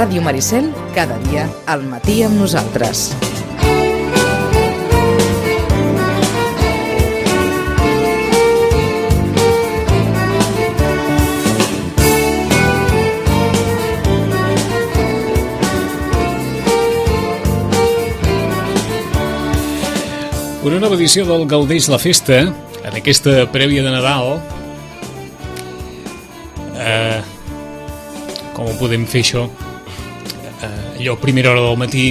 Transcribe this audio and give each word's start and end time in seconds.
Ràdio 0.00 0.22
Maricel, 0.24 0.70
cada 0.96 1.18
dia 1.26 1.42
al 1.68 1.82
matí 1.84 2.22
amb 2.24 2.38
nosaltres. 2.40 3.10
Una 20.64 20.80
nova 20.80 20.96
edició 20.96 21.28
del 21.28 21.44
Gaudeix 21.44 21.92
la 21.92 22.00
Festa, 22.00 22.46
en 22.48 23.02
aquesta 23.04 23.42
prèvia 23.52 23.84
de 23.84 23.98
Nadal. 24.00 24.38
Eh, 26.88 27.18
com 28.56 28.64
ho 28.64 28.80
podem 28.80 29.04
fer 29.04 29.28
això? 29.28 29.50
Allò, 31.00 31.16
primera 31.16 31.52
hora 31.52 31.62
del 31.62 31.78
matí, 31.80 32.10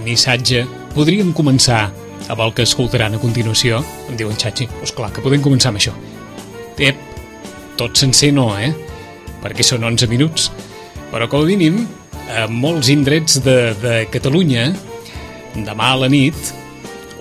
missatge. 0.00 0.62
Podríem 0.94 1.34
començar 1.36 1.90
amb 2.24 2.40
el 2.40 2.54
que 2.56 2.64
escoltaran 2.64 3.12
a 3.12 3.20
continuació. 3.20 3.82
Em 4.08 4.16
diuen, 4.16 4.38
Xachi, 4.40 4.64
doncs 4.78 4.94
clar, 4.96 5.10
que 5.12 5.20
podem 5.20 5.42
començar 5.44 5.74
amb 5.74 5.82
això. 5.82 5.92
Ep, 6.80 7.02
tot 7.76 8.00
sencer 8.00 8.30
no, 8.32 8.46
eh? 8.56 8.70
Perquè 9.44 9.60
són 9.60 9.84
11 9.84 10.08
minuts. 10.08 10.48
Però 11.12 11.28
com 11.28 11.44
a 11.44 11.50
mínim, 11.52 11.82
a 12.32 12.46
molts 12.48 12.88
indrets 12.88 13.42
de, 13.44 13.58
de 13.84 13.94
Catalunya, 14.08 14.70
demà 15.60 15.92
a 15.92 16.00
la 16.06 16.08
nit, 16.08 16.56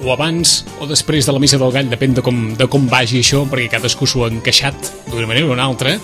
o 0.07 0.15
abans 0.15 0.61
o 0.79 0.87
després 0.87 1.27
de 1.27 1.35
la 1.35 1.43
missa 1.43 1.59
del 1.59 1.75
gall, 1.75 1.91
depèn 1.91 2.15
de 2.15 2.23
com, 2.23 2.45
de 2.55 2.71
com 2.71 2.87
vagi 2.87 3.19
això, 3.19 3.43
perquè 3.43 3.73
cadascú 3.75 4.07
s'ho 4.07 4.23
ha 4.23 4.31
encaixat 4.31 4.93
d'una 5.11 5.27
manera 5.27 5.51
o 5.51 5.55
una 5.59 5.67
altra, 5.67 5.99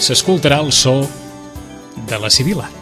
s'escoltarà 0.00 0.64
el 0.64 0.72
so 0.72 1.02
de 2.08 2.24
la 2.24 2.32
Sibila. 2.32 2.79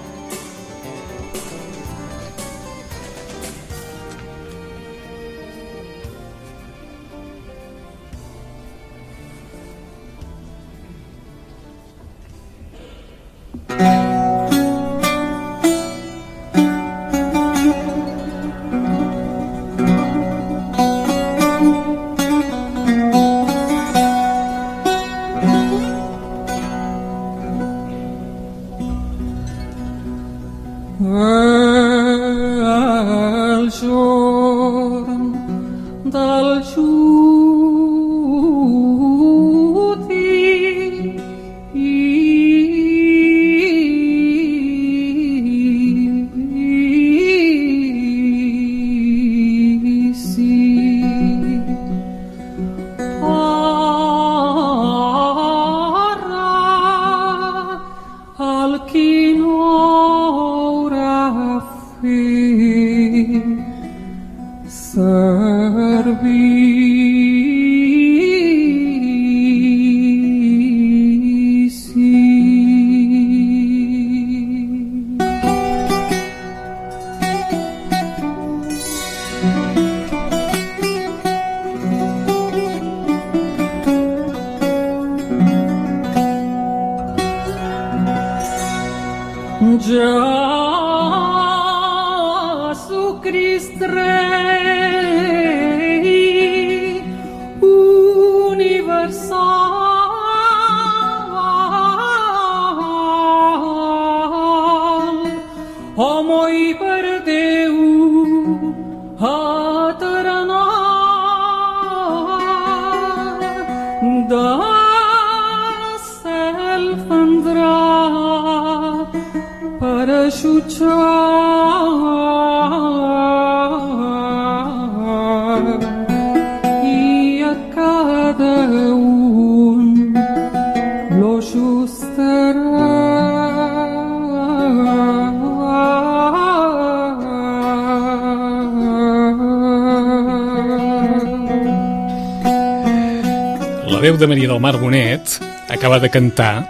De 144.18 144.26
Maria 144.26 144.48
del 144.48 144.60
Mar 144.60 144.80
Bonet 144.80 145.40
acaba 145.68 146.00
de 146.00 146.10
cantar 146.10 146.66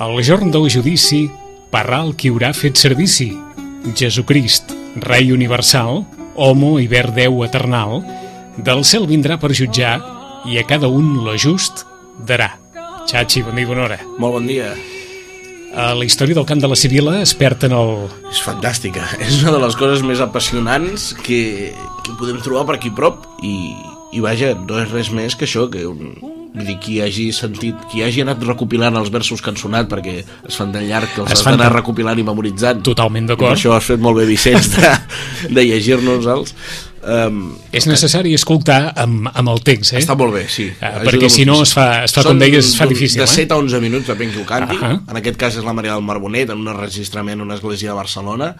El 0.00 0.18
jorn 0.24 0.50
del 0.50 0.66
judici, 0.72 1.28
parral 1.70 2.14
qui 2.16 2.30
haurà 2.32 2.50
fet 2.56 2.80
servici. 2.80 3.28
Jesucrist, 3.94 4.72
rei 5.04 5.30
universal, 5.30 6.02
homo 6.34 6.78
i 6.80 6.88
verd 6.90 7.14
Déu 7.14 7.44
eternal, 7.44 8.00
del 8.56 8.82
cel 8.88 9.06
vindrà 9.06 9.36
per 9.38 9.52
jutjar 9.54 9.98
i 10.48 10.58
a 10.58 10.64
cada 10.66 10.88
un 10.88 11.20
lo 11.22 11.36
just 11.38 11.84
darà. 12.26 12.56
Xachi, 13.06 13.44
bon 13.46 13.54
dia, 13.54 13.68
bona 13.68 13.84
hora. 13.84 14.00
Molt 14.18 14.40
bon 14.40 14.48
dia. 14.50 14.72
A 15.76 15.92
la 15.94 16.08
història 16.08 16.34
del 16.40 16.48
cant 16.48 16.64
de 16.64 16.72
la 16.72 16.78
Sibila 16.80 17.20
es 17.20 17.36
perd 17.36 17.68
en 17.68 17.76
el... 17.76 17.94
És 18.32 18.42
fantàstica. 18.42 19.06
És 19.20 19.42
una 19.44 19.54
de 19.58 19.62
les 19.66 19.78
coses 19.78 20.02
més 20.02 20.24
apassionants 20.24 21.12
que, 21.22 21.70
que 22.02 22.18
podem 22.18 22.42
trobar 22.42 22.66
per 22.72 22.80
aquí 22.80 22.90
prop 22.90 23.28
i, 23.44 23.76
i 24.16 24.24
vaja, 24.24 24.56
no 24.58 24.80
és 24.82 24.90
res 24.90 25.14
més 25.14 25.38
que 25.38 25.46
això, 25.46 25.68
que 25.70 25.86
un, 25.86 26.16
vull 26.54 26.66
dir, 26.66 26.76
qui 26.82 26.98
hagi 27.00 27.28
sentit, 27.32 27.76
qui 27.92 28.02
hagi 28.02 28.24
anat 28.24 28.42
recopilant 28.42 28.96
els 28.98 29.10
versos 29.14 29.40
que 29.42 29.50
han 29.52 29.56
sonat 29.60 29.88
perquè 29.88 30.16
es 30.48 30.56
fan 30.58 30.72
tan 30.74 30.86
llarg 30.88 31.12
que 31.14 31.22
els 31.22 31.30
Es 31.32 31.38
has 31.40 31.46
d'anar 31.46 31.72
recopilant 31.72 32.18
i 32.18 32.24
memoritzant. 32.26 32.82
Totalment 32.82 33.28
d'acord. 33.30 33.52
això 33.54 33.74
has 33.76 33.84
fet 33.86 34.00
molt 34.02 34.18
bé, 34.18 34.26
Vicenç, 34.26 34.72
de, 34.76 34.90
de 35.54 35.64
llegir-nos-els. 35.68 36.54
Um, 37.00 37.54
És 37.72 37.86
necessari 37.88 38.34
escoltar 38.36 38.90
amb, 39.00 39.30
amb 39.32 39.48
el 39.54 39.62
text, 39.64 39.94
eh? 39.94 40.02
Està 40.02 40.12
molt 40.20 40.34
bé, 40.36 40.42
sí. 40.52 40.66
Ajuda 40.84 41.06
perquè 41.06 41.30
si 41.32 41.46
no 41.48 41.62
es 41.64 41.72
fa- 41.72 42.02
es 42.04 42.12
fa, 42.12 42.26
com 42.26 42.36
deies, 42.38 42.66
es 42.66 42.76
fa 42.76 42.84
difícil, 42.90 43.22
De 43.22 43.24
eh? 43.24 43.32
7 43.46 43.54
a 43.54 43.56
11 43.62 43.80
minuts, 43.80 44.10
depèn 44.10 44.34
qui 44.34 44.42
ho 44.42 44.44
canti. 44.44 44.76
Ahà. 44.76 44.98
En 45.08 45.16
aquest 45.16 45.38
cas 45.40 45.56
és 45.56 45.64
la 45.64 45.72
Maria 45.72 45.94
del 45.96 46.04
Marbonet, 46.04 46.50
en 46.52 46.60
un 46.60 46.68
enregistrament 46.74 47.38
en 47.40 47.46
una 47.46 47.56
església 47.56 47.94
de 47.94 47.96
Barcelona, 47.96 48.50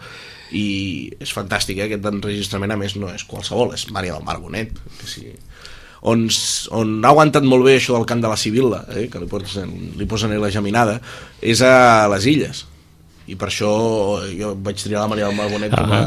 i 0.51 1.11
és 1.21 1.29
fantàstic, 1.31 1.77
eh? 1.77 1.85
aquest 1.91 2.07
enregistrament, 2.09 2.73
a 2.73 2.79
més, 2.81 2.95
no 2.99 3.11
és 3.13 3.23
qualsevol, 3.29 3.75
és 3.77 3.85
Maria 3.93 4.17
del 4.17 4.25
Marbonet. 4.25 4.73
Que 4.99 5.07
sí. 5.07 5.27
On, 6.01 6.25
on 6.77 6.97
ha 7.03 7.13
aguantat 7.13 7.45
molt 7.45 7.65
bé 7.67 7.77
això 7.77 7.95
del 7.97 8.07
cant 8.09 8.23
de 8.23 8.31
la 8.31 8.39
Sibil·la, 8.39 8.83
eh? 8.95 9.07
que 9.11 9.21
li 9.21 9.29
posen, 9.29 9.71
li 9.99 10.09
posen 10.09 10.33
la 10.41 10.51
geminada, 10.53 10.99
és 11.41 11.61
a 11.65 12.07
les 12.15 12.27
illes. 12.31 12.65
I 13.29 13.37
per 13.39 13.51
això 13.51 13.71
jo 14.33 14.55
vaig 14.59 14.81
triar 14.81 15.03
la 15.03 15.11
Maria 15.11 15.29
del 15.29 15.37
Marbonet 15.37 15.75
com 15.77 15.93
a, 15.95 16.03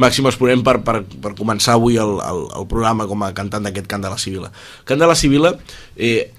màxim 0.00 0.26
exponent 0.30 0.62
per, 0.66 0.78
per, 0.86 1.00
per 1.22 1.34
començar 1.38 1.76
avui 1.76 1.98
el, 2.00 2.18
el, 2.24 2.44
el 2.60 2.66
programa 2.70 3.06
com 3.10 3.24
a 3.26 3.32
cantant 3.36 3.66
d'aquest 3.66 3.88
cant 3.90 4.04
de 4.04 4.12
la 4.12 4.20
Sibil·la. 4.20 4.52
Cant 4.88 5.00
de 5.00 5.08
la 5.08 5.16
Sibil·la, 5.18 5.54
eh, 5.96 6.30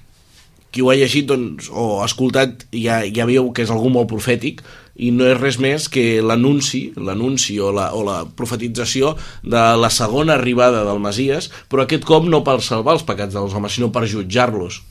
qui 0.72 0.84
ho 0.84 0.92
ha 0.92 0.96
llegit 0.96 1.28
doncs, 1.28 1.68
o 1.70 2.02
ha 2.02 2.08
escoltat 2.08 2.66
ja, 2.72 3.02
ja 3.04 3.28
veu 3.28 3.52
que 3.52 3.66
és 3.66 3.74
algú 3.74 3.92
molt 3.92 4.10
profètic 4.12 4.64
i 4.96 5.12
no 5.16 5.28
és 5.30 5.40
res 5.40 5.58
més 5.64 5.88
que 5.92 6.22
l'anunci 6.22 6.92
l'anunci 7.00 7.58
o, 7.60 7.72
la, 7.76 7.92
o 7.96 8.04
la 8.08 8.22
profetització 8.26 9.16
de 9.44 9.66
la 9.80 9.90
segona 9.94 10.36
arribada 10.36 10.84
del 10.88 11.00
Masies 11.04 11.52
però 11.72 11.86
aquest 11.86 12.08
cop 12.08 12.28
no 12.28 12.44
per 12.44 12.60
salvar 12.66 12.98
els 13.00 13.06
pecats 13.08 13.36
dels 13.38 13.56
homes 13.56 13.78
sinó 13.78 13.92
per 13.92 14.08
jutjar-los 14.10 14.82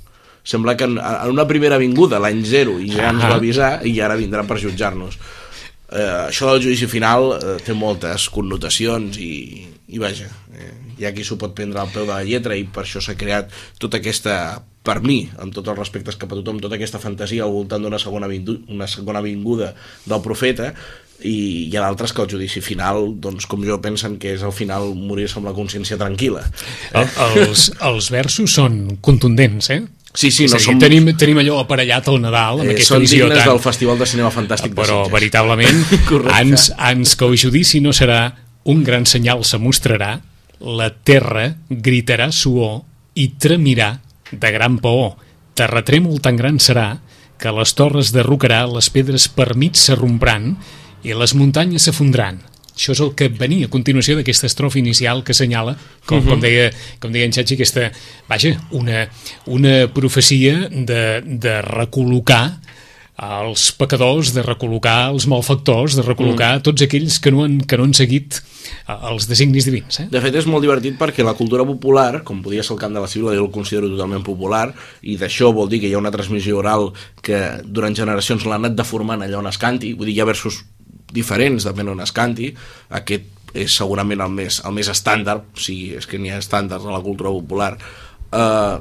Sembla 0.42 0.76
que 0.76 0.84
en, 0.88 0.96
en 0.98 1.30
una 1.30 1.44
primera 1.46 1.76
vinguda, 1.76 2.18
l'any 2.18 2.40
zero, 2.48 2.78
i 2.80 2.88
ja 2.94 3.10
ens 3.12 3.20
va 3.20 3.36
avisar, 3.36 3.70
i 3.84 3.92
ara 4.00 4.16
vindran 4.16 4.48
per 4.48 4.56
jutjar-nos. 4.62 5.18
Eh, 5.90 6.30
això 6.30 6.48
del 6.48 6.62
judici 6.64 6.88
final 6.88 7.34
eh, 7.36 7.56
té 7.66 7.74
moltes 7.76 8.28
connotacions 8.32 9.18
i, 9.20 9.66
i 9.90 10.00
vaja, 10.00 10.30
eh, 10.54 10.72
hi 11.00 11.06
ha 11.08 11.14
qui 11.16 11.24
s'ho 11.24 11.38
pot 11.40 11.54
prendre 11.56 11.80
al 11.80 11.88
peu 11.94 12.04
de 12.04 12.12
la 12.12 12.22
lletra 12.26 12.56
i 12.58 12.64
per 12.68 12.84
això 12.84 13.00
s'ha 13.00 13.16
creat 13.16 13.48
tota 13.80 13.98
aquesta, 14.02 14.34
per 14.84 14.98
mi, 15.00 15.22
amb 15.40 15.54
tots 15.56 15.72
els 15.72 15.78
respectes 15.80 16.16
cap 16.20 16.32
a 16.32 16.36
tothom, 16.38 16.60
tota 16.60 16.76
aquesta 16.76 17.00
fantasia 17.00 17.44
al 17.46 17.54
voltant 17.56 17.82
d'una 17.86 17.98
segona, 17.98 18.28
una 18.68 18.86
segona 18.88 19.22
vinguda 19.24 19.72
del 20.04 20.20
profeta 20.24 20.74
i 21.20 21.68
hi 21.68 21.76
ha 21.76 21.82
d'altres 21.84 22.14
que 22.16 22.22
el 22.24 22.30
judici 22.32 22.62
final, 22.64 23.10
doncs 23.20 23.44
com 23.48 23.60
jo 23.64 23.76
pensen 23.84 24.14
que 24.20 24.30
és 24.38 24.42
al 24.44 24.54
final 24.56 24.94
morir-se 24.96 25.36
amb 25.36 25.50
la 25.50 25.56
consciència 25.56 25.98
tranquil·la. 26.00 26.46
El, 26.96 27.08
els, 27.42 27.66
els 27.84 28.08
versos 28.14 28.54
són 28.56 28.96
contundents, 29.04 29.68
eh? 29.74 29.82
Sí, 30.16 30.30
sí, 30.32 30.46
no 30.48 30.56
dir, 30.56 30.64
som- 30.64 30.80
tenim, 30.80 31.10
tenim 31.20 31.38
allò 31.42 31.58
aparellat 31.60 32.08
al 32.08 32.16
Nadal, 32.24 32.62
amb 32.64 32.70
Eh, 32.70 32.72
aquesta 32.74 32.94
són 32.96 33.04
visió 33.04 33.26
dignes 33.28 33.44
tan... 33.44 33.52
del 33.52 33.60
Festival 33.62 34.00
de 34.00 34.08
Cinema 34.10 34.32
Fantàstic 34.34 34.72
de 34.72 34.80
Però, 34.80 34.96
Sitges. 35.04 35.12
veritablement, 35.12 35.84
ans, 36.40 36.70
ans 36.78 37.12
que 37.20 37.28
el 37.28 37.36
judici 37.38 37.82
no 37.84 37.92
serà 37.92 38.22
un 38.64 38.80
gran 38.82 39.04
senyal 39.06 39.44
se 39.44 39.60
mostrarà, 39.60 40.16
la 40.60 40.90
terra 40.92 41.48
gritarà 41.68 42.30
suor 42.32 42.82
i 43.14 43.32
tremirà 43.40 43.94
de 44.30 44.50
gran 44.52 44.78
paó. 44.82 45.14
Terratrèmol 45.56 46.20
tan 46.22 46.36
gran 46.38 46.60
serà 46.60 47.00
que 47.40 47.52
les 47.56 47.72
torres 47.74 48.12
derrocarà, 48.12 48.66
les 48.68 48.90
pedres 48.92 49.26
per 49.32 49.54
mig 49.56 49.78
s'arrompran 49.80 50.54
i 51.02 51.16
les 51.16 51.34
muntanyes 51.34 51.88
s'afondran. 51.88 52.42
Això 52.80 52.94
és 52.94 53.00
el 53.04 53.12
que 53.16 53.28
venia 53.28 53.66
a 53.68 53.72
continuació 53.72 54.14
d'aquesta 54.16 54.48
estrofa 54.48 54.78
inicial 54.80 55.24
que 55.24 55.34
assenyala, 55.34 55.74
com, 56.08 56.22
com, 56.24 56.40
deia, 56.40 56.70
com 57.00 57.12
deia 57.12 57.26
en 57.28 57.34
Xachi, 57.36 57.58
aquesta, 57.58 57.90
vaja, 58.28 58.54
una, 58.76 59.02
una 59.52 59.74
profecia 59.92 60.68
de, 60.70 61.02
de 61.24 61.58
recol·locar 61.66 62.44
els 63.20 63.66
pecadors, 63.76 64.32
de 64.32 64.42
recol·locar 64.44 65.10
els 65.12 65.26
malfactors, 65.28 65.96
de 65.98 66.04
recol·locar 66.06 66.54
mm. 66.56 66.64
tots 66.64 66.86
aquells 66.86 67.18
que 67.20 67.32
no 67.34 67.44
han, 67.44 67.58
que 67.68 67.76
no 67.76 67.84
han 67.84 67.92
seguit 67.96 68.38
eh, 68.40 68.96
els 69.10 69.26
designis 69.28 69.68
divins. 69.68 70.00
Eh? 70.00 70.06
De 70.12 70.22
fet, 70.24 70.38
és 70.40 70.48
molt 70.48 70.64
divertit 70.64 70.96
perquè 71.00 71.26
la 71.26 71.36
cultura 71.36 71.66
popular, 71.68 72.22
com 72.24 72.40
podia 72.44 72.64
ser 72.64 72.76
el 72.76 72.80
camp 72.80 72.96
de 72.96 73.02
la 73.04 73.10
Sibila, 73.10 73.34
jo 73.36 73.44
el 73.44 73.52
considero 73.52 73.90
totalment 73.92 74.24
popular, 74.24 74.70
i 75.04 75.18
d'això 75.20 75.50
vol 75.56 75.68
dir 75.68 75.82
que 75.82 75.90
hi 75.90 75.96
ha 75.96 76.00
una 76.00 76.12
transmissió 76.14 76.60
oral 76.62 76.90
que 77.24 77.42
durant 77.64 77.96
generacions 77.96 78.46
l'ha 78.48 78.60
anat 78.62 78.78
deformant 78.78 79.26
allà 79.26 79.42
on 79.42 79.50
es 79.50 79.60
canti, 79.60 79.92
vull 79.98 80.08
dir, 80.08 80.16
hi 80.16 80.24
ha 80.24 80.30
versos 80.30 80.62
diferents 81.12 81.66
depèn 81.66 81.90
on 81.92 82.00
es 82.00 82.14
canti, 82.16 82.48
aquest 82.96 83.36
és 83.58 83.74
segurament 83.74 84.22
el 84.22 84.32
més, 84.32 84.60
el 84.64 84.72
més 84.76 84.88
estàndard, 84.88 85.44
o 85.52 85.60
sigui, 85.60 85.96
és 85.98 86.06
que 86.06 86.20
n'hi 86.22 86.32
ha 86.32 86.38
estàndards 86.38 86.86
a 86.86 86.94
la 86.94 87.02
cultura 87.02 87.32
popular. 87.34 87.74
Uh, 88.30 88.78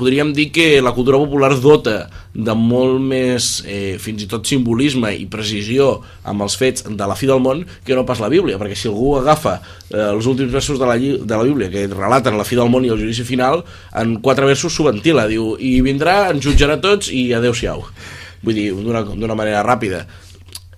podríem 0.00 0.32
dir 0.32 0.48
que 0.48 0.80
la 0.80 0.94
cultura 0.96 1.18
popular 1.20 1.52
dota 1.60 2.08
de 2.32 2.54
molt 2.56 3.02
més, 3.04 3.48
eh, 3.68 3.98
fins 4.00 4.24
i 4.24 4.28
tot 4.30 4.48
simbolisme 4.48 5.10
i 5.12 5.26
precisió 5.28 5.90
amb 6.24 6.46
els 6.46 6.56
fets 6.56 6.86
de 6.88 7.08
la 7.10 7.16
fi 7.18 7.28
del 7.28 7.42
món 7.44 7.66
que 7.84 7.98
no 7.98 8.06
pas 8.08 8.22
la 8.22 8.30
Bíblia, 8.32 8.56
perquè 8.56 8.78
si 8.78 8.88
algú 8.88 9.18
agafa 9.18 9.58
eh, 9.60 10.00
els 10.06 10.26
últims 10.30 10.52
versos 10.52 10.80
de 10.80 10.88
la, 10.88 10.96
de 10.96 11.36
la 11.36 11.44
Bíblia 11.44 11.68
que 11.68 11.84
relaten 11.90 12.38
la 12.38 12.48
fi 12.48 12.56
del 12.56 12.72
món 12.72 12.86
i 12.86 12.94
el 12.94 13.02
judici 13.02 13.26
final, 13.28 13.60
en 13.92 14.16
quatre 14.24 14.48
versos 14.48 14.72
s'ho 14.72 14.88
ventila, 14.88 15.28
diu, 15.28 15.52
i 15.60 15.76
vindrà, 15.84 16.30
ens 16.32 16.46
jutjarà 16.46 16.80
tots 16.80 17.12
i 17.12 17.28
adeu-siau. 17.36 17.84
Vull 18.40 18.56
dir, 18.56 18.70
d'una 18.72 19.36
manera 19.36 19.60
ràpida. 19.66 20.06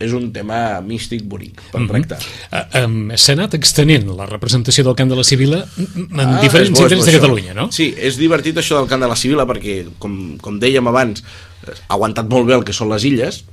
És 0.02 0.12
un 0.16 0.30
tema 0.34 0.80
místic 0.82 1.22
bonic 1.30 1.60
per 1.70 1.84
tractar. 1.88 2.18
Eh, 2.50 2.82
um, 2.84 3.12
S'ha 3.14 3.36
anat 3.36 3.54
extenent 3.58 4.08
la 4.18 4.26
representació 4.26 4.82
del 4.88 4.96
cant 4.98 5.12
de 5.12 5.18
la 5.20 5.24
Sibila 5.28 5.62
en 5.78 6.20
Ah, 6.20 6.40
diferents 6.42 6.74
bo, 6.74 6.84
indrets 6.88 7.06
de. 7.06 7.14
Catalunya, 7.18 7.54
no? 7.54 7.68
Sí, 7.70 7.92
és 7.96 8.18
divertit 8.18 8.58
això 8.58 8.80
del 8.80 8.88
cant 8.90 9.00
de 9.04 9.08
la 9.12 9.16
Sibila 9.16 9.46
perquè, 9.46 9.84
com, 10.02 10.16
com 10.42 10.58
dèiem 10.62 10.88
abans, 10.90 11.22
ha 11.68 11.94
aguantat 11.94 12.26
molt 12.32 12.48
bé 12.50 12.54
el 12.58 12.64
que 12.66 12.74
són 12.74 12.90
les 12.90 13.04
illes, 13.06 13.44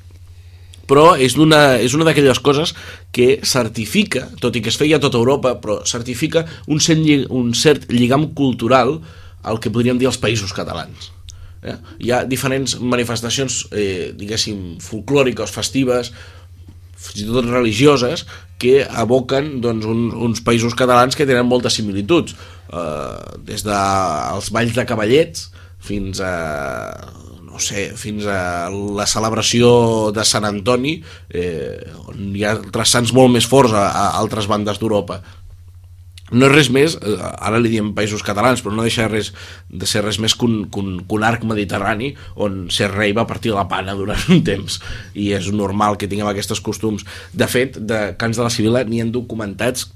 però 0.89 1.11
és 1.21 1.35
una, 1.37 1.75
és 1.77 1.93
una 1.93 2.07
d'aquelles 2.07 2.39
coses 2.41 2.73
que 3.13 3.39
certifica, 3.45 4.23
tot 4.41 4.55
i 4.57 4.61
que 4.65 4.71
es 4.73 4.77
feia 4.81 4.97
a 4.97 5.03
tota 5.03 5.19
Europa, 5.21 5.51
però 5.61 5.83
certifica 5.85 6.47
un 6.65 6.79
cert, 6.81 7.03
lli- 7.05 7.27
un 7.29 7.53
cert 7.53 7.85
lligam 7.93 8.31
cultural 8.33 8.95
al 9.45 9.59
que 9.61 9.69
podríem 9.69 9.99
dir 10.01 10.09
els 10.09 10.17
països 10.17 10.49
catalans. 10.57 11.11
Eh? 11.61 11.75
Hi 11.99 12.09
ha 12.15 12.23
diferents 12.25 12.77
manifestacions, 12.79 13.67
eh, 13.75 14.13
diguéssim, 14.17 14.79
folclòriques, 14.81 15.51
festives, 15.51 16.09
fins 16.99 17.23
i 17.23 17.29
tot 17.29 17.47
religioses 17.47 18.25
que 18.59 18.83
aboquen 18.83 19.59
doncs, 19.63 19.87
un, 19.87 20.09
uns 20.27 20.43
països 20.43 20.75
catalans 20.75 21.15
que 21.15 21.27
tenen 21.27 21.47
moltes 21.47 21.79
similituds. 21.79 22.35
Uh, 22.69 23.39
des 23.41 23.63
dels 23.65 24.51
balls 24.53 24.75
de 24.75 24.85
cavallets 24.85 25.47
fins 25.79 26.19
a 26.21 26.35
no 27.49 27.57
sé, 27.57 27.89
fins 27.97 28.27
a 28.29 28.69
la 28.69 29.07
celebració 29.09 30.11
de 30.13 30.23
Sant 30.27 30.45
Antoni 30.45 30.99
eh, 31.33 31.81
on 32.11 32.35
hi 32.37 32.43
ha 32.45 32.53
altres 32.53 32.93
sants 32.93 33.13
molt 33.15 33.33
més 33.33 33.47
forts 33.49 33.73
a, 33.73 33.87
a 33.89 34.03
altres 34.19 34.47
bandes 34.51 34.77
d'Europa 34.79 35.17
no 36.31 36.47
és 36.47 36.53
res 36.53 36.69
més, 36.73 36.95
eh, 36.95 37.17
ara 37.19 37.59
li 37.61 37.71
diem 37.73 37.91
països 37.97 38.23
catalans, 38.25 38.61
però 38.63 38.75
no 38.75 38.85
deixa 38.85 39.07
res 39.09 39.31
de 39.69 39.89
ser 39.89 40.03
res 40.05 40.19
més 40.21 40.35
que 40.37 40.45
un, 40.45 40.57
que 40.71 40.81
un, 40.81 40.97
que 41.05 41.17
un 41.17 41.25
arc 41.25 41.45
mediterrani 41.47 42.13
on 42.35 42.67
ser 42.73 42.91
rei 42.93 43.13
va 43.17 43.27
partir 43.29 43.53
la 43.55 43.67
pana 43.71 43.95
durant 43.97 44.29
un 44.33 44.43
temps 44.45 44.79
i 45.13 45.31
és 45.37 45.51
normal 45.55 45.97
que 45.97 46.09
tinguem 46.09 46.29
aquests 46.29 46.61
costums. 46.65 47.05
De 47.33 47.47
fet, 47.49 47.79
de 47.79 48.09
Cants 48.19 48.37
de 48.37 48.45
la 48.45 48.53
Sibila 48.53 48.83
n'hi 48.85 49.01
han 49.03 49.13
documentats 49.15 49.89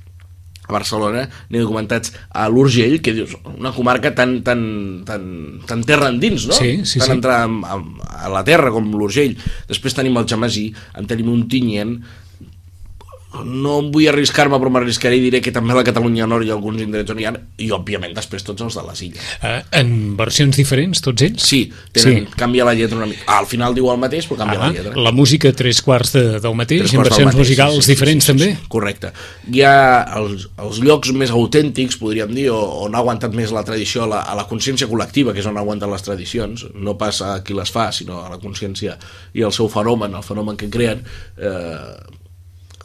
a 0.63 0.71
Barcelona, 0.71 1.25
n'hi 1.49 1.59
ha 1.59 1.63
documentats 1.65 2.13
a 2.31 2.47
l'Urgell, 2.47 3.01
que 3.03 3.11
dius, 3.15 3.35
una 3.51 3.73
comarca 3.75 4.13
tan, 4.15 4.37
tan, 4.47 4.61
tan, 5.07 5.25
tan 5.67 5.83
terra 5.83 6.07
endins, 6.13 6.47
no? 6.47 6.55
Sí, 6.55 6.77
sí, 6.87 7.01
tan 7.01 7.09
sí. 7.09 7.15
entrar 7.17 7.41
a, 7.43 7.49
a, 7.75 7.79
a 8.23 8.31
la 8.31 8.45
terra 8.47 8.71
com 8.71 8.87
l'Urgell. 8.95 9.35
Després 9.67 9.97
tenim 9.97 10.15
el 10.21 10.29
Jamasí, 10.29 10.69
en 10.95 11.09
tenim 11.09 11.33
un 11.33 11.49
Tinyent, 11.51 11.97
no 13.45 13.79
em 13.81 13.87
vull 13.91 14.07
arriscar-me 14.11 14.59
però 14.61 14.69
m'arriscaré 14.69 15.17
i 15.17 15.21
diré 15.23 15.39
que 15.41 15.51
també 15.51 15.73
a 15.73 15.77
la 15.79 15.83
Catalunya 15.83 16.27
Nord 16.29 16.45
hi 16.45 16.51
ha 16.51 16.53
alguns 16.53 16.81
indrets 16.83 17.09
on 17.11 17.19
hi 17.19 17.25
ha 17.25 17.33
i 17.57 17.69
òbviament 17.73 18.13
després 18.13 18.43
tots 18.45 18.61
els 18.61 18.75
de 18.77 18.83
les 18.87 19.01
illes 19.07 19.31
Eh, 19.41 19.61
en 19.79 20.15
versions 20.17 20.55
diferents, 20.57 21.01
tots 21.01 21.21
ells? 21.25 21.41
sí, 21.41 21.63
tenen, 21.91 22.27
Sí. 22.27 22.35
canvia 22.37 22.65
la 22.65 22.73
lletra 22.75 22.97
una 22.97 23.07
mica. 23.07 23.23
Ah, 23.27 23.39
al 23.39 23.47
final 23.47 23.73
diu 23.73 23.89
el 23.91 23.97
mateix 23.97 24.27
però 24.29 24.37
canvia 24.43 24.59
Ah, 24.59 24.67
la 24.67 24.73
lletra. 24.73 24.95
la 25.01 25.11
música 25.11 25.51
tres 25.51 25.81
quarts 25.81 26.13
de, 26.13 26.39
del 26.39 26.55
mateix, 26.55 26.81
Tres 26.83 26.93
en 26.93 26.97
quarts 27.01 27.09
del 27.09 27.25
versions 27.25 27.33
mateix, 27.33 27.47
musicals 27.47 27.75
sí, 27.75 27.81
sí, 27.81 27.91
diferents 27.91 28.23
sí, 28.25 28.31
sí, 28.31 28.37
també? 28.37 28.51
sí, 28.55 28.67
correcte. 28.69 29.11
Hi 29.51 29.61
ha 29.61 30.03
els, 30.19 30.47
els 30.57 30.79
llocs 30.79 31.11
més 31.13 31.31
autèntics 31.31 31.97
podríem 31.97 32.33
dir, 32.33 32.49
o, 32.51 32.59
on 32.85 32.93
ha 32.95 32.99
aguantat 32.99 33.33
més 33.33 33.51
la 33.51 33.63
tradició 33.63 34.03
a 34.03 34.07
la, 34.07 34.19
a 34.21 34.35
la 34.35 34.47
consciència 34.47 34.87
col·lectiva 34.87 35.33
que 35.33 35.39
és 35.39 35.45
on 35.49 35.57
aguanten 35.57 35.89
les 35.91 36.03
tradicions, 36.03 36.67
no 36.75 36.97
pas 36.97 37.21
a 37.21 37.43
qui 37.43 37.53
les 37.53 37.71
fa 37.71 37.91
sinó 37.91 38.21
a 38.25 38.29
la 38.29 38.37
consciència 38.37 38.97
i 39.33 39.41
al 39.41 39.51
seu 39.51 39.67
fenomen 39.69 40.13
el 40.13 40.23
fenomen 40.23 40.55
que 40.57 40.69
creen. 40.69 41.03
Eh, 41.37 42.21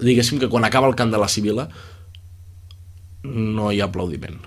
diguéssim 0.01 0.39
que 0.39 0.49
quan 0.49 0.65
acaba 0.65 0.87
el 0.89 0.95
cant 0.99 1.11
de 1.13 1.19
la 1.19 1.29
Sibila 1.29 1.69
no 3.25 3.73
hi 3.73 3.81
ha 3.83 3.89
aplaudiment 3.89 4.39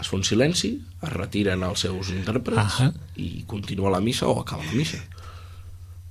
es 0.00 0.08
fa 0.12 0.16
un 0.18 0.24
silenci, 0.28 0.74
es 1.00 1.12
retiren 1.12 1.62
els 1.64 1.80
seus 1.86 2.10
intèrprets 2.12 2.60
Ahà. 2.80 2.90
i 3.16 3.44
continua 3.48 3.88
la 3.94 4.00
missa 4.04 4.26
o 4.28 4.40
acaba 4.42 4.64
la 4.66 4.74
missa 4.76 4.98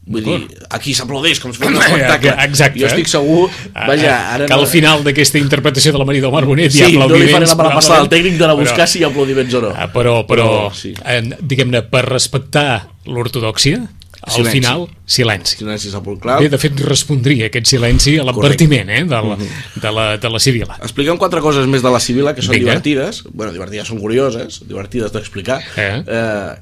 Vull 0.05 0.21
dir, 0.21 0.35
aquí 0.69 0.91
s'aplaudeix 0.93 1.39
com 1.41 1.49
si 1.49 1.57
fos 1.57 1.71
un 1.71 1.79
espectacle. 1.81 2.33
Exacte. 2.43 2.77
Jo 2.77 2.85
estic 2.91 3.07
segur... 3.09 3.47
Vaja, 3.73 4.11
ara 4.35 4.45
que 4.45 4.53
al 4.53 4.67
final 4.69 5.01
d'aquesta 5.01 5.39
interpretació 5.41 5.95
de 5.95 5.97
la 5.97 6.05
Maria 6.05 6.21
del 6.21 6.29
Mar 6.35 6.43
Bonet 6.45 6.69
Sí, 6.75 6.83
hi 6.83 6.83
ha 6.83 6.89
no 6.91 7.07
li 7.09 7.23
aplaudiments. 7.23 7.33
faré 7.33 7.47
la 7.49 7.55
mala 7.57 7.71
passada 7.79 8.03
al 8.03 8.09
tècnic 8.11 8.35
d'anar 8.37 8.53
a 8.53 8.59
però- 8.59 8.67
buscar 8.67 8.85
si 8.91 8.99
hi 9.01 9.03
ha 9.03 9.09
aplaudiments 9.09 9.55
o 9.57 9.61
no. 9.63 9.71
Ah, 9.73 9.87
però, 9.89 10.13
però, 10.29 10.45
Però, 10.45 10.69
sí. 10.77 10.91
eh, 10.93 11.23
diguem-ne, 11.41 11.81
per 11.89 12.03
respectar 12.05 12.67
l'ortodòxia, 13.09 13.79
al 14.25 14.33
Silenci. 14.33 14.51
final, 14.57 14.85
silenci. 15.05 15.57
Silenci 15.59 15.91
sepulcral. 15.93 16.41
Bé, 16.41 16.49
de 16.49 16.57
fet, 16.57 16.79
respondria 16.81 17.45
aquest 17.51 17.69
silenci 17.69 18.15
a 18.17 18.25
l'advertiment 18.25 18.89
eh, 18.89 19.03
de, 19.05 19.21
la, 19.29 19.37
de, 19.37 19.91
la, 19.93 20.05
de 20.17 20.31
la 20.33 20.39
Sibila. 20.41 20.79
Expliquem 20.81 21.19
quatre 21.21 21.41
coses 21.45 21.67
més 21.69 21.85
de 21.85 21.91
la 21.93 21.99
Sibila 22.01 22.33
que 22.33 22.41
són 22.41 22.55
Vinga. 22.57 22.71
divertides. 22.73 23.23
bueno, 23.31 23.53
divertides, 23.53 23.87
són 23.93 24.01
curioses, 24.01 24.61
divertides 24.65 25.13
d'explicar. 25.13 25.59
Eh. 25.77 25.91
Eh, 26.01 26.55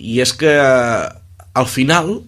I 0.00 0.20
és 0.24 0.32
que 0.32 0.54
al 1.52 1.66
final 1.66 2.22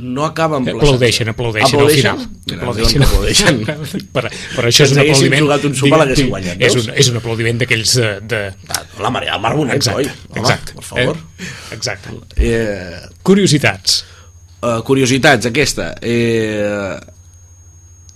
no 0.00 0.24
acaba 0.24 0.56
amb 0.56 0.70
Aplaudeixen, 0.72 1.28
aplaudeixen, 1.28 1.78
al 1.78 1.90
final. 1.92 2.20
Mira, 2.48 2.58
aplaudeixen. 2.62 3.02
aplaudeixen. 3.04 3.58
per, 4.14 4.22
per 4.56 4.62
això 4.70 4.86
és 4.86 4.94
un 4.94 5.02
aplaudiment... 5.02 5.42
jugat 5.44 5.66
un 5.68 5.74
sopar, 5.76 5.98
l'haguéssim 6.00 6.30
guanyat, 6.32 6.56
és, 6.64 6.72
veus? 6.78 6.86
un, 6.88 6.94
és 7.04 7.10
un 7.12 7.18
aplaudiment 7.20 7.60
d'aquells 7.60 7.92
de... 8.00 8.08
de... 8.32 8.40
Ah, 8.72 8.80
La 9.04 9.10
Maria 9.12 9.34
del 9.36 9.42
Mar 9.44 9.52
Bonet, 9.58 9.76
Exacte, 9.76 10.00
oi? 10.00 10.08
Home, 10.30 10.40
exacte. 10.40 10.72
per 10.78 10.86
favor. 10.88 11.20
Eh? 11.20 11.50
Exacte. 11.76 12.14
Eh, 12.40 13.02
Curiositats. 13.22 13.98
Uh, 14.62 14.80
curiositats, 14.86 15.46
aquesta. 15.50 15.92
Eh, 16.02 16.96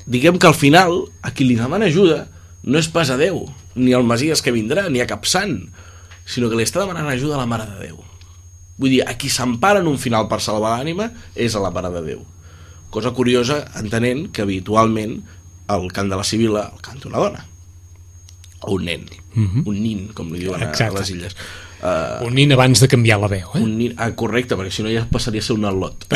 diguem 0.06 0.38
que 0.38 0.46
al 0.48 0.54
final, 0.54 1.04
a 1.22 1.32
qui 1.34 1.44
li 1.46 1.58
demana 1.58 1.90
ajuda 1.90 2.26
no 2.66 2.78
és 2.80 2.88
pas 2.90 3.10
a 3.10 3.18
Déu, 3.20 3.44
ni 3.76 3.92
al 3.94 4.06
Masies 4.06 4.42
que 4.42 4.54
vindrà, 4.54 4.88
ni 4.90 5.02
a 5.02 5.06
cap 5.06 5.26
sant, 5.28 5.58
sinó 6.26 6.48
que 6.50 6.58
li 6.58 6.66
està 6.66 6.82
demanant 6.82 7.08
ajuda 7.12 7.36
a 7.36 7.42
la 7.44 7.50
Mare 7.50 7.66
de 7.70 7.88
Déu. 7.88 8.00
Vull 8.76 8.92
dir, 8.92 9.02
a 9.06 9.14
qui 9.16 9.30
s'empara 9.32 9.80
en 9.80 9.86
un 9.88 9.98
final 9.98 10.26
per 10.28 10.40
salvar 10.44 10.74
l'ànima 10.76 11.10
és 11.34 11.54
a 11.54 11.62
la 11.62 11.70
Mare 11.74 11.92
de 11.94 12.02
Déu. 12.06 12.24
Cosa 12.90 13.12
curiosa, 13.14 13.60
entenent 13.78 14.26
que 14.32 14.42
habitualment 14.42 15.20
el 15.70 15.86
cant 15.92 16.10
de 16.10 16.18
la 16.18 16.24
Sibila 16.26 16.68
el 16.72 16.82
canta 16.82 17.08
una 17.10 17.22
dona 17.22 17.44
o 18.66 18.74
un 18.74 18.84
nen, 18.88 19.04
un 19.36 19.76
nin, 19.78 20.06
com 20.16 20.30
li 20.32 20.40
diuen 20.42 20.62
a, 20.62 20.66
a 20.66 20.70
Exacte. 20.72 20.98
les 20.98 21.10
illes. 21.14 21.36
Uh, 21.76 22.24
Un 22.24 22.32
nin 22.34 22.50
abans 22.54 22.80
de 22.80 22.88
canviar 22.88 23.18
la 23.20 23.28
veu, 23.28 23.50
eh? 23.54 23.60
un 23.60 23.74
nin... 23.76 23.92
Ah, 24.00 24.08
correcte, 24.16 24.56
perquè 24.56 24.72
si 24.72 24.82
no 24.82 24.88
ja 24.90 25.02
passaria 25.12 25.42
a 25.42 25.44
ser 25.44 25.58
un 25.58 25.66
al·lot. 25.68 26.06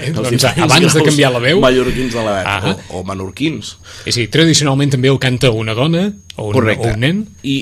Eh, 0.00 0.10
doncs, 0.16 0.44
abans 0.56 0.94
de 0.96 1.02
canviar 1.04 1.30
la 1.34 1.42
veu... 1.44 1.60
Mallorquins 1.60 2.14
de 2.16 2.22
l'edat, 2.24 2.48
Ah. 2.48 2.72
o, 2.88 3.00
o 3.00 3.04
menorquins. 3.04 3.74
És 4.08 4.16
a 4.16 4.22
dir, 4.22 4.30
tradicionalment 4.32 4.94
també 4.96 5.10
el 5.12 5.20
canta 5.20 5.50
una 5.52 5.74
dona 5.76 6.06
o 6.36 6.48
un, 6.48 6.52
Correcte. 6.56 6.88
o 6.88 6.94
un 6.96 7.04
nen. 7.04 7.20
I 7.44 7.58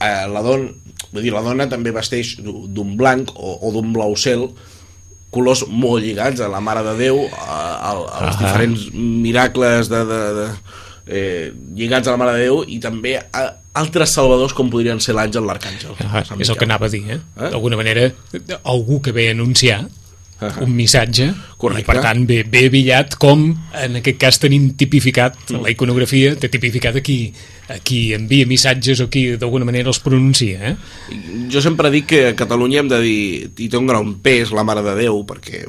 eh, 0.00 0.24
la 0.32 0.40
dona, 0.42 0.72
vull 1.12 1.22
dir, 1.26 1.34
la 1.36 1.44
dona 1.44 1.68
també 1.68 1.92
vesteix 1.94 2.36
d'un 2.40 2.96
blanc 2.96 3.30
o, 3.36 3.58
o 3.68 3.72
d'un 3.76 3.92
blau 3.92 4.16
cel 4.16 4.48
colors 5.30 5.66
molt 5.68 6.00
lligats 6.02 6.40
a 6.40 6.48
la 6.48 6.60
Mare 6.64 6.80
de 6.86 6.96
Déu, 6.96 7.20
a, 7.28 7.60
a, 7.76 7.92
als 7.92 8.08
Ah. 8.32 8.36
diferents 8.40 8.88
miracles 8.96 9.90
de, 9.92 10.00
de, 10.08 10.20
de, 10.40 10.46
eh, 11.12 11.52
lligats 11.76 12.08
a 12.08 12.14
la 12.16 12.20
Mare 12.24 12.38
de 12.38 12.46
Déu 12.48 12.62
i 12.66 12.80
també 12.80 13.18
a 13.20 13.50
altres 13.78 14.14
salvadors 14.16 14.54
com 14.56 14.70
podrien 14.72 15.00
ser 15.02 15.14
l'àngel, 15.16 15.46
l'arcàngel. 15.48 15.94
Ah, 16.06 16.24
és 16.38 16.50
el 16.50 16.58
que 16.58 16.66
anava 16.68 16.88
a 16.88 16.92
dir, 16.92 17.04
eh? 17.06 17.20
Eh? 17.38 17.50
D'alguna 17.52 17.78
manera, 17.80 18.08
algú 18.62 19.00
que 19.04 19.14
ve 19.16 19.28
a 19.30 19.36
anunciar 19.36 19.84
Ah. 20.40 20.52
un 20.62 20.70
missatge 20.70 21.32
Correcte. 21.58 21.82
i 21.82 21.84
per 21.88 22.00
tant 22.02 22.20
ve, 22.28 22.44
ve 22.46 22.66
abillat 22.68 23.16
com 23.18 23.40
en 23.74 23.96
aquest 23.98 24.18
cas 24.22 24.38
tenim 24.38 24.70
tipificat 24.78 25.34
Mm. 25.50 25.62
la 25.64 25.70
iconografia 25.70 26.36
té 26.38 26.48
tipificat 26.48 26.94
aquí 26.96 27.32
qui 27.82 28.12
envia 28.14 28.46
missatges 28.46 29.00
o 29.00 29.08
qui 29.10 29.36
d'alguna 29.36 29.64
manera 29.66 29.88
els 29.90 29.98
pronuncia 29.98 30.70
eh? 30.70 30.76
Jo 31.50 31.60
sempre 31.60 31.90
dic 31.90 32.06
que 32.06 32.20
a 32.28 32.36
Catalunya 32.38 32.80
hem 32.80 32.88
de 32.88 33.00
dir, 33.02 33.50
i 33.58 33.68
té 33.68 33.76
un 33.76 33.86
gran 33.90 34.14
pes 34.22 34.52
la 34.54 34.62
Mare 34.64 34.82
de 34.86 34.94
Déu, 34.94 35.24
perquè 35.26 35.64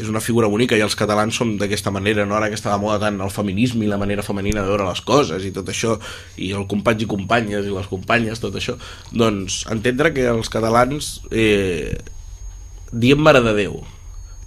és 0.00 0.08
una 0.08 0.20
figura 0.20 0.46
bonica 0.48 0.76
i 0.76 0.82
els 0.84 0.94
catalans 0.94 1.34
som 1.34 1.56
d'aquesta 1.58 1.90
manera, 1.90 2.24
no? 2.26 2.36
ara 2.36 2.48
que 2.48 2.54
està 2.54 2.70
de 2.70 2.78
moda 2.78 3.00
tant 3.02 3.18
el 3.20 3.30
feminisme 3.34 3.84
i 3.84 3.88
la 3.90 3.98
manera 3.98 4.22
femenina 4.22 4.62
de 4.62 4.68
veure 4.68 4.86
les 4.86 5.00
coses 5.00 5.44
i 5.44 5.50
tot 5.50 5.68
això, 5.68 5.96
i 6.36 6.52
el 6.52 6.66
companys 6.70 7.02
i 7.02 7.08
companyes 7.10 7.66
i 7.66 7.72
les 7.74 7.88
companyes, 7.90 8.40
tot 8.40 8.54
això, 8.54 8.76
doncs 9.12 9.64
entendre 9.70 10.12
que 10.14 10.28
els 10.30 10.48
catalans 10.52 11.20
eh, 11.32 11.96
diem 12.92 13.18
Mare 13.18 13.40
de 13.42 13.54
Déu. 13.54 13.80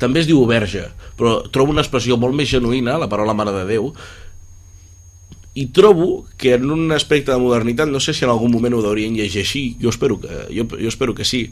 També 0.01 0.23
es 0.23 0.27
diu 0.27 0.41
verge, 0.49 0.87
però 1.19 1.41
trobo 1.53 1.73
una 1.73 1.83
expressió 1.83 2.17
molt 2.19 2.35
més 2.35 2.49
genuïna, 2.51 2.97
la 2.99 3.09
paraula 3.11 3.35
Mare 3.37 3.53
de 3.55 3.65
Déu, 3.69 3.91
i 5.53 5.67
trobo 5.69 6.25
que 6.37 6.55
en 6.57 6.71
un 6.73 6.91
aspecte 6.95 7.31
de 7.31 7.37
modernitat, 7.37 7.89
no 7.89 8.01
sé 8.01 8.15
si 8.17 8.25
en 8.25 8.31
algun 8.33 8.51
moment 8.51 8.73
ho 8.73 8.81
deurien 8.81 9.13
llegir 9.13 9.43
així, 9.43 9.63
jo 9.81 9.93
espero 9.93 10.17
que, 10.21 10.47
jo, 10.49 10.65
jo 10.71 10.89
espero 10.89 11.13
que 11.13 11.27
sí, 11.29 11.45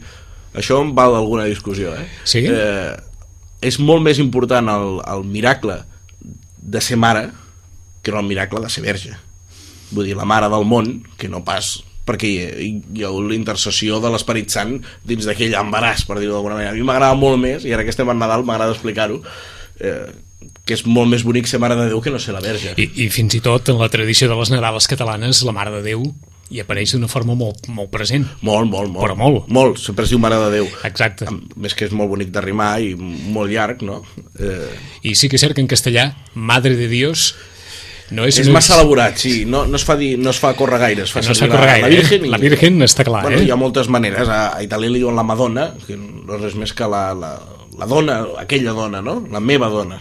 això 0.58 0.80
em 0.82 0.90
val 0.96 1.14
alguna 1.14 1.46
discussió, 1.46 1.94
eh? 1.94 2.08
Sí? 2.26 2.42
Eh, 2.50 2.96
és 3.62 3.78
molt 3.78 4.02
més 4.02 4.18
important 4.18 4.68
el, 4.72 4.98
el 5.06 5.22
miracle 5.24 5.78
de 6.58 6.82
ser 6.82 6.98
mare 6.98 7.28
que 8.02 8.10
no 8.10 8.18
el 8.18 8.26
miracle 8.26 8.60
de 8.60 8.70
ser 8.74 8.82
verge. 8.82 9.14
Vull 9.92 10.10
dir, 10.10 10.18
la 10.18 10.26
mare 10.26 10.50
del 10.50 10.66
món, 10.66 10.96
que 11.16 11.30
no 11.30 11.44
pas 11.46 11.76
perquè 12.08 12.28
hi, 12.28 12.72
hi, 12.80 13.04
ha 13.06 13.12
l'intercessió 13.30 14.00
de 14.02 14.10
l'Esperit 14.12 14.50
Sant 14.52 14.78
dins 15.06 15.28
d'aquell 15.28 15.54
embaràs, 15.60 16.06
per 16.08 16.18
dir-ho 16.18 16.34
d'alguna 16.36 16.58
manera. 16.58 16.74
A 16.74 16.78
mi 16.78 16.84
m'agrada 16.86 17.18
molt 17.18 17.40
més, 17.42 17.66
i 17.68 17.74
ara 17.74 17.86
que 17.86 17.94
estem 17.94 18.10
en 18.10 18.20
Nadal 18.22 18.44
m'agrada 18.48 18.74
explicar-ho, 18.74 19.22
eh, 19.80 20.10
que 20.66 20.76
és 20.76 20.84
molt 20.86 21.10
més 21.10 21.24
bonic 21.26 21.48
ser 21.50 21.60
Mare 21.62 21.78
de 21.78 21.88
Déu 21.90 22.02
que 22.02 22.10
no 22.10 22.20
ser 22.22 22.34
la 22.34 22.42
Verge. 22.42 22.74
I, 22.76 22.88
i 23.04 23.08
fins 23.14 23.38
i 23.38 23.42
tot 23.44 23.70
en 23.72 23.80
la 23.80 23.90
tradició 23.92 24.28
de 24.30 24.38
les 24.38 24.52
Nadales 24.54 24.90
catalanes 24.90 25.42
la 25.46 25.54
Mare 25.56 25.74
de 25.78 25.82
Déu 25.86 26.06
hi 26.52 26.60
apareix 26.60 26.92
d'una 26.92 27.08
forma 27.08 27.34
molt, 27.38 27.68
molt 27.72 27.88
present 27.92 28.26
Molt, 28.44 28.68
molt, 28.68 28.90
molt. 28.92 29.00
Però 29.06 29.16
molt. 29.16 29.48
Molt, 29.52 29.78
sempre 29.80 30.04
es 30.04 30.12
diu 30.12 30.20
Mare 30.22 30.38
de 30.42 30.50
Déu. 30.58 30.68
exacte 30.84 31.28
A 31.28 31.32
Més 31.32 31.76
que 31.78 31.86
és 31.88 31.94
molt 31.96 32.12
bonic 32.12 32.32
de 32.34 32.42
rimar 32.44 32.74
i 32.84 32.92
molt 32.96 33.50
llarg, 33.52 33.84
no? 33.86 34.02
Eh, 34.36 34.68
i 35.08 35.16
sí 35.16 35.30
que 35.30 35.38
és 35.38 35.44
cert 35.44 35.56
que 35.56 35.64
en 35.64 35.70
castellà 35.70 36.10
Madre 36.34 36.76
de 36.76 36.90
Dios 36.92 37.32
no 38.10 38.24
és, 38.26 38.38
és 38.42 38.48
no 38.48 38.54
massa 38.56 38.74
elaborat, 38.74 39.16
sí. 39.16 39.44
No, 39.46 39.64
no, 39.66 39.76
es 39.76 39.84
fa 39.84 39.96
dir, 39.96 40.18
no 40.18 40.30
es 40.30 40.38
fa 40.42 40.52
córrer 40.58 40.78
gaire. 40.82 41.02
Es 41.06 41.12
fa 41.12 41.22
no 41.22 41.32
es 41.32 41.38
fa 41.40 41.48
córrer 41.48 41.66
la, 41.66 41.72
gaire, 41.72 41.88
la 41.88 41.94
Virgen. 41.96 42.24
eh? 42.24 42.30
La 42.34 42.38
Virgen 42.42 42.82
està 42.82 43.04
clar, 43.04 43.22
bueno, 43.28 43.38
eh? 43.38 43.44
Hi 43.46 43.50
ha 43.50 43.56
moltes 43.56 43.88
maneres. 43.88 44.28
A, 44.28 44.56
a 44.56 44.62
Itàlia 44.64 44.90
li 44.92 44.98
diuen 45.04 45.16
la 45.16 45.22
Madonna, 45.24 45.70
que 45.86 45.96
no 45.96 46.36
és 46.36 46.42
res 46.42 46.56
més 46.58 46.72
que 46.76 46.88
la, 46.88 47.04
la, 47.14 47.32
la 47.78 47.86
dona, 47.86 48.22
aquella 48.42 48.72
dona, 48.76 49.00
no? 49.00 49.20
La 49.32 49.40
meva 49.40 49.68
dona. 49.72 50.00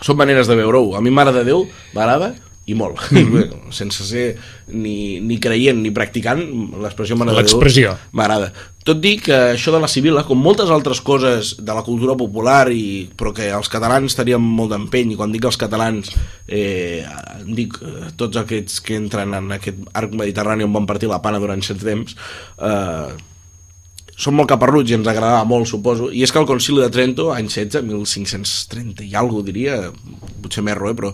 Són 0.00 0.16
maneres 0.16 0.48
de 0.48 0.56
veure-ho. 0.56 0.94
A 0.96 1.00
mi, 1.04 1.10
Mare 1.12 1.32
de 1.36 1.44
Déu, 1.44 1.66
m'agrada 1.92 2.32
i 2.70 2.74
molt. 2.78 3.02
Mhm. 3.10 3.70
Sense 3.78 4.06
ser 4.06 4.26
ni, 4.70 5.20
ni 5.20 5.38
creient 5.42 5.80
ni 5.82 5.92
practicant, 5.94 6.42
l'expressió 6.82 7.18
m'agrada. 7.18 8.52
Tot 8.80 9.00
dir 9.02 9.18
que 9.20 9.36
això 9.52 9.74
de 9.74 9.80
la 9.82 9.88
Sibila, 9.92 10.22
com 10.24 10.40
moltes 10.40 10.70
altres 10.72 11.02
coses 11.04 11.52
de 11.60 11.74
la 11.76 11.84
cultura 11.84 12.16
popular, 12.16 12.70
i, 12.72 13.10
però 13.16 13.34
que 13.36 13.50
els 13.52 13.68
catalans 13.68 14.16
tenien 14.16 14.40
molt 14.40 14.72
d'empeny, 14.72 15.12
i 15.12 15.18
quan 15.20 15.34
dic 15.34 15.44
els 15.50 15.60
catalans, 15.60 16.08
eh, 16.48 17.04
dic 17.44 17.76
eh, 17.84 18.12
tots 18.16 18.40
aquests 18.40 18.80
que 18.86 18.96
entren 18.96 19.36
en 19.36 19.52
aquest 19.58 19.82
arc 19.92 20.16
mediterrani 20.16 20.64
on 20.64 20.72
van 20.78 20.88
partir 20.88 21.12
la 21.12 21.20
pana 21.20 21.42
durant 21.42 21.60
cert 21.66 21.84
temps, 21.84 22.16
eh, 22.56 23.18
són 24.20 24.36
molt 24.36 24.50
caparruts 24.52 24.90
i 24.92 24.96
ens 24.98 25.08
agradava 25.08 25.44
molt, 25.48 25.68
suposo, 25.68 26.10
i 26.12 26.24
és 26.24 26.32
que 26.32 26.40
el 26.40 26.48
Concili 26.48 26.82
de 26.82 26.90
Trento, 26.92 27.30
any 27.32 27.48
16, 27.48 27.84
1530 27.88 29.06
i 29.08 29.14
alguna 29.16 29.46
diria, 29.46 29.78
potser 30.44 30.64
m'erro, 30.66 30.90
eh, 30.90 30.96
però 30.98 31.12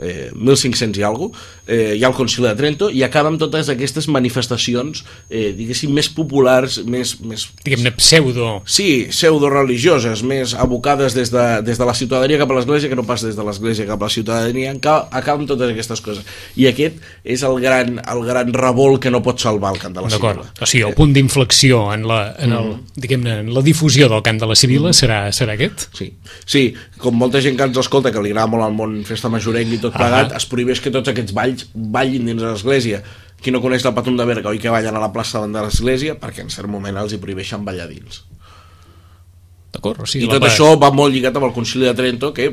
eh, 0.00 0.30
1500 0.34 1.00
i 1.00 1.04
alguna 1.06 1.36
eh, 1.66 1.94
hi 1.96 2.04
ha 2.04 2.08
el 2.10 2.14
Concili 2.16 2.48
de 2.48 2.54
Trento 2.58 2.90
i 2.90 3.02
acaba 3.06 3.30
amb 3.32 3.40
totes 3.40 3.68
aquestes 3.72 4.06
manifestacions, 4.12 5.04
eh, 5.30 5.52
diguéssim, 5.56 5.92
més 5.94 6.08
populars, 6.12 6.80
més, 6.86 7.16
més 7.20 7.46
diguem-ne 7.64 7.92
pseudo 7.98 8.62
Sí, 8.66 9.06
pseudo-religioses, 9.10 10.22
més 10.26 10.54
abocades 10.54 11.14
des 11.16 11.30
de, 11.32 11.44
des 11.66 11.78
de 11.78 11.86
la 11.88 11.94
ciutadania 11.94 12.38
cap 12.40 12.50
a 12.50 12.58
l'església 12.58 12.88
que 12.90 12.96
no 12.98 13.04
pas 13.06 13.22
des 13.24 13.36
de 13.36 13.44
l'església 13.46 13.86
cap 13.88 14.02
a 14.02 14.06
la 14.08 14.12
ciutadania, 14.12 14.72
acaba 14.76 15.36
amb 15.38 15.48
totes 15.48 15.70
aquestes 15.72 16.00
coses. 16.04 16.24
I 16.56 16.68
aquest 16.70 17.00
és 17.24 17.42
el 17.46 17.58
gran, 17.62 17.98
el 18.02 18.22
gran 18.26 18.52
revolt 18.54 19.02
que 19.02 19.10
no 19.12 19.22
pot 19.24 19.40
salvar 19.42 19.74
el 19.74 19.80
cant 19.82 19.94
de 19.96 20.02
la 20.04 20.10
D'acord. 20.12 20.42
Sibila. 20.42 20.62
O 20.62 20.66
sigui, 20.70 20.84
el 20.88 20.94
punt 20.98 21.12
d'inflexió 21.16 21.82
en, 21.94 22.06
la, 22.08 22.20
en, 22.38 22.52
el, 22.52 22.66
Mm. 22.66 23.00
diguem-ne, 23.00 23.34
en 23.44 23.52
la 23.54 23.62
difusió 23.62 24.08
del 24.10 24.22
cant 24.26 24.40
de 24.40 24.46
la 24.50 24.56
Sibila 24.58 24.90
serà, 24.96 25.30
serà 25.32 25.54
aquest? 25.54 25.86
Sí. 25.96 26.12
sí, 26.44 26.62
com 26.98 27.14
molta 27.14 27.40
gent 27.44 27.56
que 27.58 27.64
ens 27.68 27.76
escolta, 27.78 28.12
que 28.12 28.22
li 28.24 28.30
agrada 28.32 28.48
molt 28.52 28.64
el 28.64 28.74
món 28.76 29.04
festa 29.04 29.28
majorenc 29.32 29.72
i 29.72 29.78
tot 29.82 29.92
plegat, 29.96 30.32
Ah. 30.32 30.36
es 30.36 30.46
prohibeix 30.46 30.80
que 30.80 30.90
tots 30.90 31.08
aquests 31.08 31.32
balls 31.36 31.66
ballin 31.74 32.24
dins 32.26 32.40
de 32.42 32.48
l'església. 32.48 33.02
Qui 33.40 33.50
no 33.52 33.60
coneix 33.60 33.84
la 33.84 33.92
Patum 33.94 34.16
de 34.16 34.24
Berga, 34.24 34.48
oi 34.48 34.58
que 34.58 34.70
ballen 34.72 34.96
a 34.96 35.00
la 35.00 35.12
plaça 35.12 35.36
davant 35.38 35.52
de 35.52 35.60
l'església, 35.62 36.14
perquè 36.18 36.40
en 36.40 36.48
cert 36.50 36.68
moment 36.68 36.96
els 36.96 37.12
hi 37.12 37.18
prohibeixen 37.18 37.64
ballar 37.64 37.86
dins. 37.88 38.24
D'acord? 39.72 40.00
O 40.00 40.06
sigui, 40.06 40.24
I 40.24 40.28
tot 40.28 40.42
això 40.42 40.70
va 40.80 40.90
molt 40.90 41.12
lligat 41.12 41.36
amb 41.36 41.44
el 41.50 41.52
Concili 41.52 41.84
de 41.84 41.92
Trento 41.94 42.32
que 42.32 42.48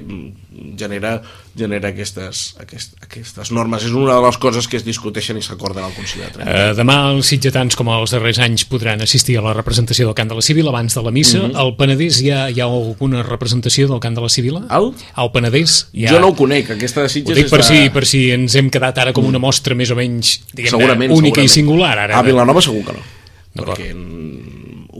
genera, 0.77 1.21
genera 1.57 1.89
aquestes, 1.93 2.55
aquest, 2.61 2.95
aquestes 3.03 3.51
normes. 3.53 3.83
És 3.85 3.93
una 3.93 4.15
de 4.17 4.21
les 4.25 4.37
coses 4.41 4.67
que 4.67 4.77
es 4.79 4.85
discuteixen 4.85 5.37
i 5.37 5.43
s'acorden 5.45 5.83
al 5.85 5.93
Concili 5.93 6.25
de 6.25 6.31
Trento. 6.33 6.49
Eh, 6.51 6.73
demà 6.77 6.95
els 7.11 7.29
sitgetans, 7.29 7.77
com 7.77 7.91
els 7.93 8.13
darrers 8.15 8.39
anys, 8.41 8.65
podran 8.69 9.01
assistir 9.05 9.37
a 9.37 9.43
la 9.45 9.53
representació 9.53 10.07
del 10.09 10.15
cant 10.17 10.31
de 10.31 10.37
la 10.39 10.41
Sibila 10.45 10.73
abans 10.73 10.95
de 10.97 11.03
la 11.05 11.11
missa. 11.13 11.39
Mhm. 11.43 11.55
Al 11.55 11.75
Penedès 11.77 12.21
hi 12.21 12.31
ha, 12.31 12.49
hi 12.49 12.59
ha 12.59 12.65
alguna 12.65 13.23
representació 13.23 13.87
del 13.87 13.99
cant 13.99 14.15
de 14.17 14.21
la 14.25 14.29
Sibila? 14.29 14.63
Al? 14.69 14.93
Al 15.13 15.31
Penedès 15.31 15.87
hi 15.93 16.07
ha... 16.07 16.13
Jo 16.15 16.19
no 16.19 16.33
ho 16.33 16.35
conec, 16.35 16.71
aquesta 16.77 17.01
de 17.01 17.11
Ho 17.11 17.15
Sitges 17.17 17.37
dic 17.37 17.49
per 17.49 17.59
és 17.61 17.67
si, 17.67 17.81
de... 17.83 17.91
per 17.91 18.05
si 18.09 18.23
ens 18.31 18.55
hem 18.55 18.69
quedat 18.73 18.97
ara 18.97 19.13
com 19.13 19.25
una 19.25 19.39
mostra 19.39 19.75
més 19.75 19.91
o 19.93 19.95
menys 19.99 20.39
diguem 20.53 20.73
única 20.73 20.97
segurament. 21.05 21.45
i 21.45 21.47
singular. 21.49 21.97
Ara, 22.07 22.17
A 22.17 22.23
Vilanova 22.25 22.61
segur 22.61 22.83
que 22.87 22.97
no. 22.97 23.03
Perquè 23.53 23.91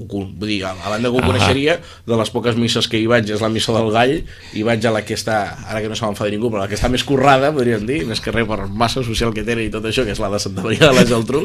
vull 0.09 0.49
dir, 0.49 0.59
a 0.65 0.73
banda 0.75 1.09
que 1.09 1.19
ho 1.19 1.23
coneixeria, 1.23 1.77
de 2.07 2.19
les 2.19 2.31
poques 2.33 2.57
misses 2.59 2.87
que 2.89 2.99
hi 2.99 3.07
vaig 3.09 3.29
és 3.33 3.41
la 3.43 3.49
missa 3.53 3.75
del 3.75 3.89
gall 3.93 4.15
i 4.53 4.65
vaig 4.67 4.85
a 4.85 4.93
la 4.95 5.03
que 5.05 5.17
està, 5.17 5.39
ara 5.67 5.81
que 5.83 5.89
no 5.91 5.97
se 5.97 6.05
m'enfadi 6.05 6.35
ningú, 6.35 6.51
però 6.53 6.63
la 6.63 6.69
que 6.71 6.77
està 6.79 6.91
més 6.91 7.05
currada, 7.07 7.53
podríem 7.55 7.87
dir, 7.89 8.03
més 8.09 8.21
que 8.23 8.33
res 8.35 8.47
per 8.49 8.67
massa 8.67 9.03
social 9.05 9.33
que 9.35 9.45
té 9.47 9.57
i 9.63 9.69
tot 9.73 9.85
això, 9.85 10.05
que 10.05 10.15
és 10.15 10.21
la 10.21 10.31
de 10.33 10.41
Santa 10.41 10.65
Maria 10.65 10.89
de 10.89 10.93
la 10.97 11.07
Geltrú, 11.07 11.43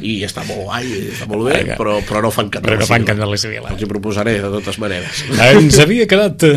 i 0.00 0.20
està 0.26 0.44
molt 0.48 0.66
guai, 0.68 0.92
està 1.14 1.28
molt 1.30 1.48
bé, 1.48 1.58
Vinga. 1.62 1.80
però, 1.80 1.98
però 2.06 2.24
no 2.24 2.32
fan 2.34 2.52
de 2.52 2.62
Però 2.64 2.78
no 2.80 2.88
fan 2.88 3.06
cant 3.08 3.20
de 3.20 3.28
la 3.30 3.40
Sibila. 3.40 3.74
Els 3.74 3.84
hi 3.84 3.90
proposaré 3.90 4.38
de 4.42 4.54
totes 4.58 4.80
maneres. 4.82 5.24
Ens 5.54 5.80
havia 5.82 6.08
quedat 6.10 6.48
eh, 6.50 6.56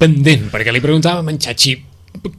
pendent, 0.00 0.48
perquè 0.52 0.74
li 0.74 0.84
preguntàvem 0.84 1.28
a 1.28 1.34
en 1.34 1.42
Xachi 1.44 1.76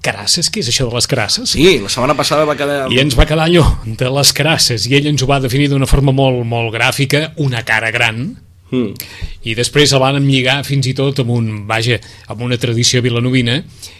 carasses, 0.05 0.49
què 0.51 0.61
és 0.63 0.69
això 0.71 0.87
de 0.89 0.95
les 0.95 1.07
carasses? 1.09 1.51
Sí, 1.55 1.65
la 1.81 1.91
setmana 1.91 2.15
passada 2.17 2.47
va 2.47 2.55
quedar... 2.59 2.85
I 2.93 3.01
ens 3.03 3.17
va 3.17 3.27
quedar 3.29 3.47
allò 3.49 3.65
de 3.85 4.11
les 4.17 4.33
carasses, 4.37 4.87
i 4.89 4.97
ell 4.97 5.09
ens 5.11 5.23
ho 5.23 5.29
va 5.29 5.41
definir 5.43 5.69
d'una 5.71 5.89
forma 5.89 6.13
molt, 6.15 6.43
molt 6.47 6.73
gràfica, 6.75 7.29
una 7.43 7.63
cara 7.67 7.91
gran, 7.95 8.27
Mm. 8.71 8.95
i 9.45 9.53
després 9.53 9.91
el 9.93 9.99
van 10.01 10.17
lligar 10.25 10.63
fins 10.65 10.87
i 10.89 10.93
tot 10.97 11.19
amb 11.21 11.29
un, 11.35 11.49
vaja, 11.69 11.99
amb 12.33 12.41
una 12.41 12.57
tradició 12.57 12.97
vilanovina 13.05 13.59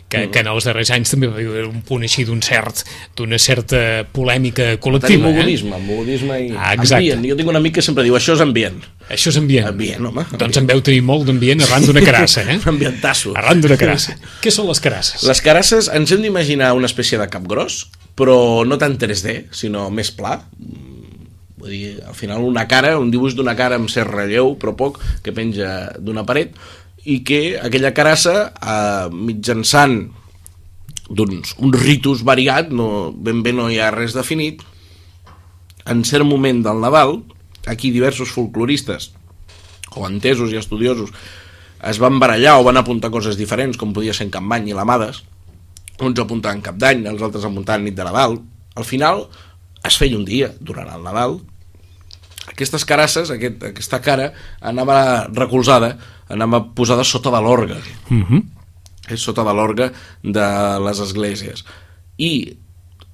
que, 0.09 0.23
que 0.33 0.41
en 0.41 0.47
els 0.49 0.65
darrers 0.65 0.89
anys 0.93 1.11
també 1.13 1.27
va 1.29 1.37
viure 1.37 1.67
un 1.67 1.83
punt 1.85 2.01
així 2.05 2.25
d'un 2.25 2.41
cert 2.41 2.81
d'una 3.17 3.37
certa 3.41 4.03
polèmica 4.11 4.71
Tenim 4.71 4.81
col·lectiva 4.81 5.21
eh? 5.29 5.33
mogonisme, 5.35 5.77
mogonisme 5.85 6.39
i 6.47 6.49
Ah, 6.57 6.73
exacte. 6.73 6.97
ambient. 6.97 7.27
Jo 7.29 7.37
tinc 7.37 7.49
un 7.53 7.59
amic 7.61 7.75
que 7.77 7.83
sempre 7.85 8.03
diu, 8.07 8.17
això 8.17 8.33
és 8.33 8.41
ambient. 8.41 8.81
això 9.09 9.29
és 9.29 9.37
ambient, 9.37 9.67
Ambient, 9.69 10.05
home. 10.09 10.25
doncs 10.37 10.57
en 10.57 10.65
veu 10.73 10.81
tenir 10.81 11.03
molt 11.05 11.25
d'ambient 11.29 11.61
arran 11.61 11.85
d'una 11.85 12.01
carassa 12.01 12.41
eh? 12.41 12.57
Un 12.65 12.73
ambientasso. 12.73 13.35
arran 13.37 13.61
d'una 13.61 13.77
carassa 13.77 14.17
què 14.41 14.49
són 14.51 14.65
les 14.67 14.81
carasses? 14.81 15.23
Les 15.29 15.41
carasses 15.45 15.91
ens 15.93 16.11
hem 16.11 16.25
d'imaginar 16.25 16.73
una 16.73 16.89
espècie 16.89 17.21
de 17.21 17.29
cap 17.29 17.45
gros, 17.45 17.83
però 18.17 18.65
no 18.65 18.77
tant 18.81 18.97
3D, 18.97 19.45
sinó 19.53 19.91
més 19.93 20.09
pla. 20.11 20.39
Vull 21.65 21.73
dir, 21.73 21.91
al 22.05 22.13
final 22.13 22.45
una 22.45 22.67
cara, 22.69 22.95
un 23.01 23.09
dibuix 23.09 23.33
d'una 23.33 23.55
cara 23.57 23.79
amb 23.81 23.89
cert 23.89 24.13
relleu, 24.13 24.53
però 24.61 24.75
poc, 24.77 25.01
que 25.25 25.33
penja 25.33 25.89
d'una 25.97 26.25
paret, 26.29 26.53
i 27.09 27.23
que 27.25 27.57
aquella 27.57 27.93
carassa, 27.97 28.35
eh, 28.53 29.09
mitjançant 29.09 29.97
doncs, 31.09 31.55
un 31.61 31.73
ritus 31.73 32.21
variat, 32.25 32.69
no, 32.69 33.11
ben 33.11 33.41
bé 33.45 33.53
no 33.53 33.69
hi 33.69 33.81
ha 33.81 33.89
res 33.93 34.13
definit, 34.13 34.61
en 35.85 36.05
cert 36.05 36.25
moment 36.25 36.63
del 36.65 36.81
Nadal, 36.81 37.19
aquí 37.65 37.91
diversos 37.91 38.29
folcloristes 38.29 39.11
o 39.95 40.05
entesos 40.07 40.53
i 40.53 40.59
estudiosos 40.59 41.11
es 41.85 41.99
van 42.01 42.19
barallar 42.19 42.59
o 42.59 42.65
van 42.67 42.77
apuntar 42.77 43.11
coses 43.13 43.37
diferents 43.39 43.77
com 43.77 43.93
podia 43.93 44.13
ser 44.13 44.27
en 44.27 44.33
Cap 44.33 44.45
d'Any 44.49 44.69
i 44.69 44.77
l'Amades 44.77 45.23
uns 46.03 46.19
apuntaven 46.19 46.61
Cap 46.65 46.77
d'Any, 46.81 47.05
els 47.09 47.21
altres 47.23 47.45
apuntaven 47.47 47.85
nit 47.87 47.97
de 47.97 48.05
Nadal 48.05 48.37
al 48.75 48.87
final 48.87 49.25
es 49.85 49.97
feia 49.97 50.17
un 50.17 50.25
dia 50.27 50.51
durant 50.59 50.89
el 50.91 51.05
Nadal 51.05 51.39
aquestes 52.51 52.85
carasses, 52.85 53.31
aquest, 53.33 53.63
aquesta 53.71 54.01
cara 54.01 54.31
anava 54.61 55.27
recolzada, 55.33 55.95
anava 56.29 56.63
posada 56.75 57.03
sota 57.03 57.31
de 57.31 57.41
l'orgue 57.41 57.79
Uh 58.11 58.23
-huh. 58.29 58.43
és 59.09 59.21
sota 59.21 59.43
de 59.43 59.53
l'orgue 59.53 59.91
de 60.23 60.79
les 60.79 60.99
esglésies 60.99 61.65
i 62.17 62.57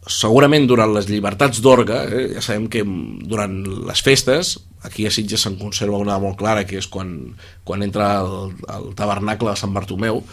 segurament 0.08 0.66
durant 0.68 0.94
les 0.94 1.08
llibertats 1.10 1.62
d'orgue 1.62 1.98
eh, 2.10 2.34
ja 2.34 2.42
sabem 2.42 2.68
que 2.68 2.82
durant 2.84 3.54
les 3.86 4.02
festes 4.02 4.60
aquí 4.82 5.06
a 5.06 5.12
Sitges 5.12 5.42
se'n 5.42 5.60
conserva 5.60 5.98
una 5.98 6.18
molt 6.20 6.38
clara 6.38 6.66
que 6.66 6.78
és 6.78 6.88
quan, 6.88 7.36
quan 7.64 7.84
entra 7.84 8.20
al, 8.20 8.54
al 8.68 8.96
tabernacle 8.98 9.50
de 9.50 9.60
Sant 9.60 9.74
Bartomeu 9.74 10.24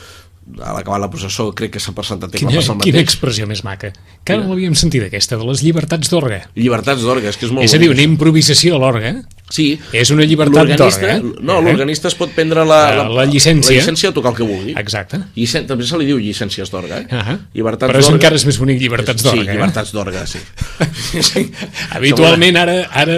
a 0.57 0.73
l'acabar 0.75 0.99
la 1.03 1.11
processó 1.13 1.51
crec 1.57 1.75
que 1.77 1.83
s'ha 1.83 1.93
presentat 1.97 2.33
Quina, 2.35 2.53
el 2.55 2.63
quina 2.65 2.79
mateix 2.81 3.01
expressió 3.03 3.47
més 3.51 3.63
maca. 3.67 3.93
Que 4.25 4.37
ara 4.37 4.47
l'havíem 4.49 4.77
sentit, 4.79 5.05
aquesta, 5.09 5.37
de 5.41 5.49
les 5.49 5.63
llibertats 5.65 6.11
d'orgue. 6.13 6.41
llibertats 6.57 7.05
d'orgue, 7.05 7.29
és 7.29 7.37
que 7.37 7.47
és 7.47 7.53
molt 7.53 7.67
És 7.67 7.75
a 7.75 7.83
dir, 7.83 7.91
una 7.93 8.05
improvisació 8.05 8.77
a 8.77 8.83
l'orgue. 8.83 9.13
Sí. 9.51 9.79
És 9.93 10.11
una 10.11 10.25
llibertat 10.25 10.69
d'orgue, 10.77 11.11
eh? 11.17 11.23
No, 11.41 11.59
Eh? 11.59 11.63
l'organista 11.63 12.09
es 12.09 12.15
pot 12.15 12.31
prendre 12.31 12.65
la, 12.65 12.95
La- 12.97 13.09
la 13.09 13.25
llicència. 13.25 13.73
la 13.73 13.79
llicència 13.81 14.11
a 14.11 14.13
tocar 14.13 14.33
el 14.33 14.37
que 14.37 14.43
vulgui. 14.45 14.75
Exacte. 14.77 15.21
Llicen... 15.35 15.67
També 15.67 15.85
se 15.89 15.97
li 15.99 16.05
diu 16.07 16.19
llicències 16.19 16.71
d'orgue, 16.71 16.95
eh? 16.99 17.07
Uh 17.11 17.19
-huh. 17.23 17.39
Llibertats 17.55 17.93
Però 17.93 17.99
és 17.99 18.09
encara 18.11 18.37
és 18.37 18.45
més 18.47 18.59
bonic 18.59 18.79
llibertats 18.81 19.23
d'orgue. 19.23 19.43
Sí, 19.43 19.49
eh? 19.49 19.53
llibertats 19.53 19.93
d'orgue, 19.93 20.27
sí. 20.27 20.39
sí. 21.23 21.51
Habitualment 21.97 22.57
ara, 22.57 22.77
ara 22.93 23.17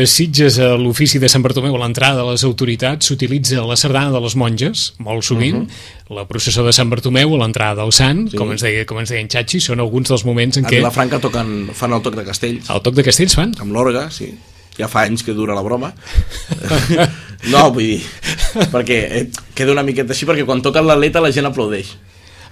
eh, 0.00 0.06
Sitges 0.06 0.58
a 0.58 0.74
l'ofici 0.76 1.18
de 1.18 1.28
Sant 1.28 1.42
Bartomeu 1.44 1.74
a 1.76 1.78
l'entrada 1.84 2.22
de 2.22 2.30
les 2.32 2.44
autoritats 2.44 3.06
s'utilitza 3.06 3.64
la 3.66 3.76
sardana 3.76 4.10
de 4.12 4.20
les 4.20 4.34
monges, 4.36 4.94
molt 4.98 5.22
sovint, 5.22 5.66
la 6.08 6.24
processó 6.26 6.64
de 6.64 6.72
Sant 6.72 6.88
Bartomeu 6.90 7.34
a 7.34 7.38
l'entrada 7.38 7.82
del 7.82 7.92
Sant, 7.92 8.26
Mhm. 8.26 8.30
Sí. 8.30 8.36
com 8.36 8.50
ens 8.52 8.62
deia, 8.62 8.84
com 8.86 8.98
ens 8.98 9.08
deia 9.10 9.20
en 9.20 9.28
Xachi, 9.28 9.60
són 9.60 9.80
alguns 9.80 10.08
dels 10.08 10.24
moments 10.24 10.56
en 10.56 10.64
A 10.66 10.68
què 10.68 10.76
Vilafranca 10.76 11.18
toquen, 11.20 11.70
fan 11.74 11.92
el 11.92 12.00
toc 12.02 12.14
de 12.16 12.24
castells, 12.24 12.70
el 12.70 12.80
toc 12.82 12.94
de 12.94 13.02
castells 13.02 13.34
fan. 13.34 13.54
amb 13.60 13.72
l'orgue, 13.72 14.10
sí. 14.10 14.34
Ja 14.76 14.90
fa 14.92 15.06
anys 15.08 15.24
que 15.24 15.34
dura 15.36 15.56
la 15.56 15.64
broma. 15.64 15.92
no, 17.52 17.62
vull 17.72 17.96
dir, 17.96 18.02
perquè 18.72 18.98
eh, 19.20 19.24
queda 19.56 19.72
una 19.72 19.86
miqueta 19.86 20.12
així, 20.12 20.28
perquè 20.28 20.44
quan 20.48 20.60
toquen 20.64 20.86
l'atleta 20.88 21.24
la 21.24 21.32
gent 21.32 21.48
aplaudeix. 21.48 21.94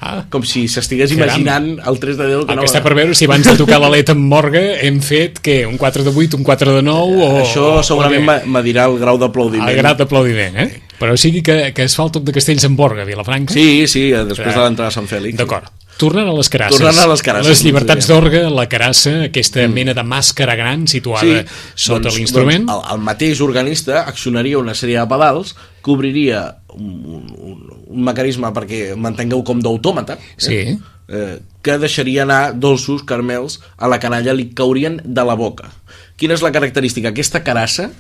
Ah, 0.04 0.25
Com 0.28 0.43
si 0.45 0.66
s'estigués 0.69 1.12
imaginant 1.14 1.78
el 1.88 1.99
3 2.00 2.19
de 2.19 2.26
10 2.28 2.43
que 2.45 2.52
el 2.52 2.59
no... 2.59 2.64
que 2.64 2.69
està 2.69 2.83
per 2.85 2.93
veure 2.99 3.14
si 3.16 3.28
abans 3.28 3.47
de 3.47 3.54
tocar 3.57 3.78
l'aleta 3.81 4.12
amb 4.12 4.26
morga 4.28 4.61
hem 4.85 4.99
fet, 5.04 5.38
què, 5.45 5.62
un 5.69 5.78
4 5.81 6.04
de 6.04 6.12
8, 6.12 6.40
un 6.40 6.45
4 6.45 6.75
de 6.76 6.83
9 6.85 7.23
o... 7.25 7.28
Això 7.40 7.69
segurament 7.87 8.28
o 8.28 8.35
me 8.57 8.64
dirà 8.66 8.88
el 8.90 8.99
grau 9.00 9.21
d'aplaudiment. 9.23 9.71
El 9.71 9.81
grat 9.81 10.02
d'aplaudiment, 10.02 10.59
eh? 10.61 10.69
Però 10.99 11.14
o 11.16 11.21
sigui 11.21 11.40
que, 11.47 11.57
que 11.76 11.87
es 11.88 11.97
fa 11.97 12.04
el 12.04 12.12
toc 12.14 12.26
de 12.26 12.35
castells 12.37 12.66
amb 12.69 12.76
Borga, 12.78 13.07
Vilafranca? 13.09 13.57
Sí, 13.57 13.87
sí, 13.90 14.11
eh, 14.12 14.26
després 14.28 14.52
de 14.52 14.61
l'entrada 14.61 14.93
a 14.93 14.95
Sant 14.95 15.09
Fèlix. 15.11 15.38
D'acord. 15.40 15.73
Tornant 15.99 16.27
a 16.29 16.33
les 16.35 16.49
carasses. 16.51 16.79
Tornant 16.81 16.99
a 17.05 17.07
les 17.11 17.23
carasses, 17.23 17.49
Les 17.49 17.63
llibertats 17.63 18.07
doncs, 18.07 18.11
d'orgue, 18.11 18.41
la 18.51 18.67
carassa, 18.69 19.13
aquesta 19.29 19.67
mena 19.71 19.95
de 19.95 20.03
màscara 20.03 20.57
gran 20.59 20.89
situada 20.91 21.45
sota 21.75 22.11
l'instrument. 22.11 22.67
Doncs, 22.67 22.89
el, 22.89 22.97
el 22.97 23.05
mateix 23.07 23.41
organista 23.45 24.02
accionaria 24.02 24.59
una 24.59 24.75
sèrie 24.75 24.99
de 24.99 25.07
pedals 25.11 25.54
que 25.85 25.93
obriria 25.95 26.43
un, 26.75 27.30
un, 27.39 27.61
un 27.87 28.02
mecanisme 28.09 28.50
perquè 28.57 28.97
mantingueu 28.99 29.45
com 29.47 29.61
d'autòmata 29.63 30.19
Sí. 30.37 30.57
eh, 30.57 30.76
eh, 31.09 31.39
que 31.63 31.78
deixaria 31.78 32.25
anar 32.25 32.54
dolços 32.59 33.04
caramels 33.07 33.61
a 33.76 33.89
la 33.89 34.00
canalla 34.02 34.35
li 34.35 34.49
caurien 34.57 34.99
de 35.04 35.25
la 35.25 35.37
boca 35.39 35.71
quina 36.17 36.35
és 36.35 36.43
la 36.43 36.50
característica? 36.54 37.13
aquesta 37.13 37.45
carassa 37.45 37.91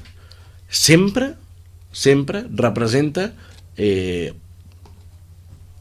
sempre 0.68 1.34
sempre 1.92 2.44
representa 2.50 3.32
eh, 3.76 4.32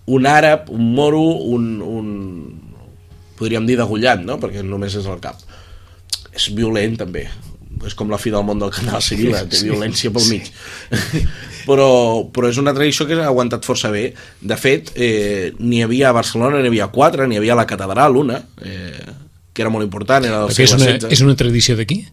un 0.05 0.27
àrab, 0.27 0.69
un 0.73 0.93
moro, 0.95 1.21
un, 1.55 1.81
un 1.81 2.09
podríem 3.39 3.65
dir 3.67 3.77
degullat, 3.79 4.23
no? 4.25 4.37
perquè 4.41 4.63
només 4.65 4.95
és 4.99 5.07
el 5.09 5.19
cap. 5.23 5.39
És 6.33 6.49
violent 6.55 6.97
també, 6.99 7.27
és 7.85 7.95
com 7.97 8.11
la 8.11 8.19
fi 8.21 8.31
del 8.33 8.45
món 8.45 8.61
del 8.61 8.71
canal 8.73 9.01
Cirila, 9.03 9.43
té 9.49 9.59
Sí, 9.59 9.69
violència 9.69 10.11
pel 10.13 10.25
sí. 10.25 10.37
mig. 10.37 10.49
però, 11.69 11.89
però 12.33 12.49
és 12.51 12.59
una 12.61 12.73
tradició 12.75 13.07
que 13.09 13.17
ha 13.19 13.27
aguantat 13.29 13.65
força 13.67 13.91
bé. 13.93 14.09
De 14.41 14.57
fet, 14.59 14.93
eh, 14.95 15.53
n'hi 15.59 15.83
havia 15.85 16.09
a 16.09 16.15
Barcelona, 16.15 16.61
n'hi 16.61 16.71
havia 16.71 16.89
quatre, 16.93 17.27
n'hi 17.27 17.39
havia 17.39 17.55
a 17.57 17.61
la 17.61 17.67
catedral, 17.69 18.17
una, 18.19 18.41
eh, 18.63 19.13
que 19.53 19.61
era 19.61 19.71
molt 19.73 19.85
important, 19.85 20.25
era 20.25 20.43
del 20.43 20.53
és 20.53 20.75
una, 20.75 20.85
XVI. 20.85 21.13
és 21.13 21.23
una 21.25 21.37
tradició 21.39 21.77
d'aquí? 21.79 22.03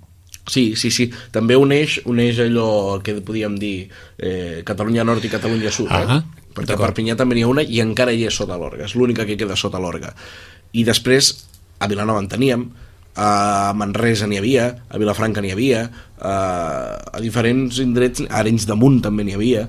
Sí, 0.51 0.75
sí, 0.77 0.91
sí. 0.91 1.11
També 1.31 1.55
uneix, 1.57 2.01
uneix 2.11 2.41
allò 2.43 2.99
que 3.05 3.15
podíem 3.23 3.55
dir 3.61 3.89
eh, 4.19 4.63
Catalunya 4.67 5.05
Nord 5.07 5.25
i 5.25 5.31
Catalunya 5.31 5.71
Sud. 5.71 5.91
Eh? 5.93 6.21
Perquè 6.57 6.77
a. 6.77 6.81
Perpinyà 6.81 7.17
també 7.19 7.39
n'hi 7.39 7.47
ha 7.47 7.51
una 7.51 7.63
i 7.63 7.83
encara 7.83 8.15
hi 8.15 8.27
és 8.29 8.37
sota 8.37 8.59
l'orga. 8.61 8.87
És 8.89 8.97
l'única 8.99 9.27
que 9.29 9.39
queda 9.41 9.59
sota 9.59 9.83
l'orga. 9.83 10.15
I 10.73 10.87
després 10.87 11.35
a 11.81 11.89
Vilanova 11.91 12.21
en 12.23 12.29
teníem, 12.31 12.65
a 13.17 13.73
Manresa 13.75 14.29
n'hi 14.31 14.39
havia, 14.39 14.71
a 14.89 14.99
Vilafranca 15.01 15.43
n'hi 15.43 15.53
havia, 15.53 15.85
a, 16.21 16.35
a 17.11 17.21
diferents 17.23 17.81
indrets, 17.83 18.23
a 18.29 18.41
Arenys 18.43 18.69
de 18.69 18.77
Munt 18.79 19.01
també 19.03 19.25
n'hi 19.27 19.35
havia, 19.35 19.65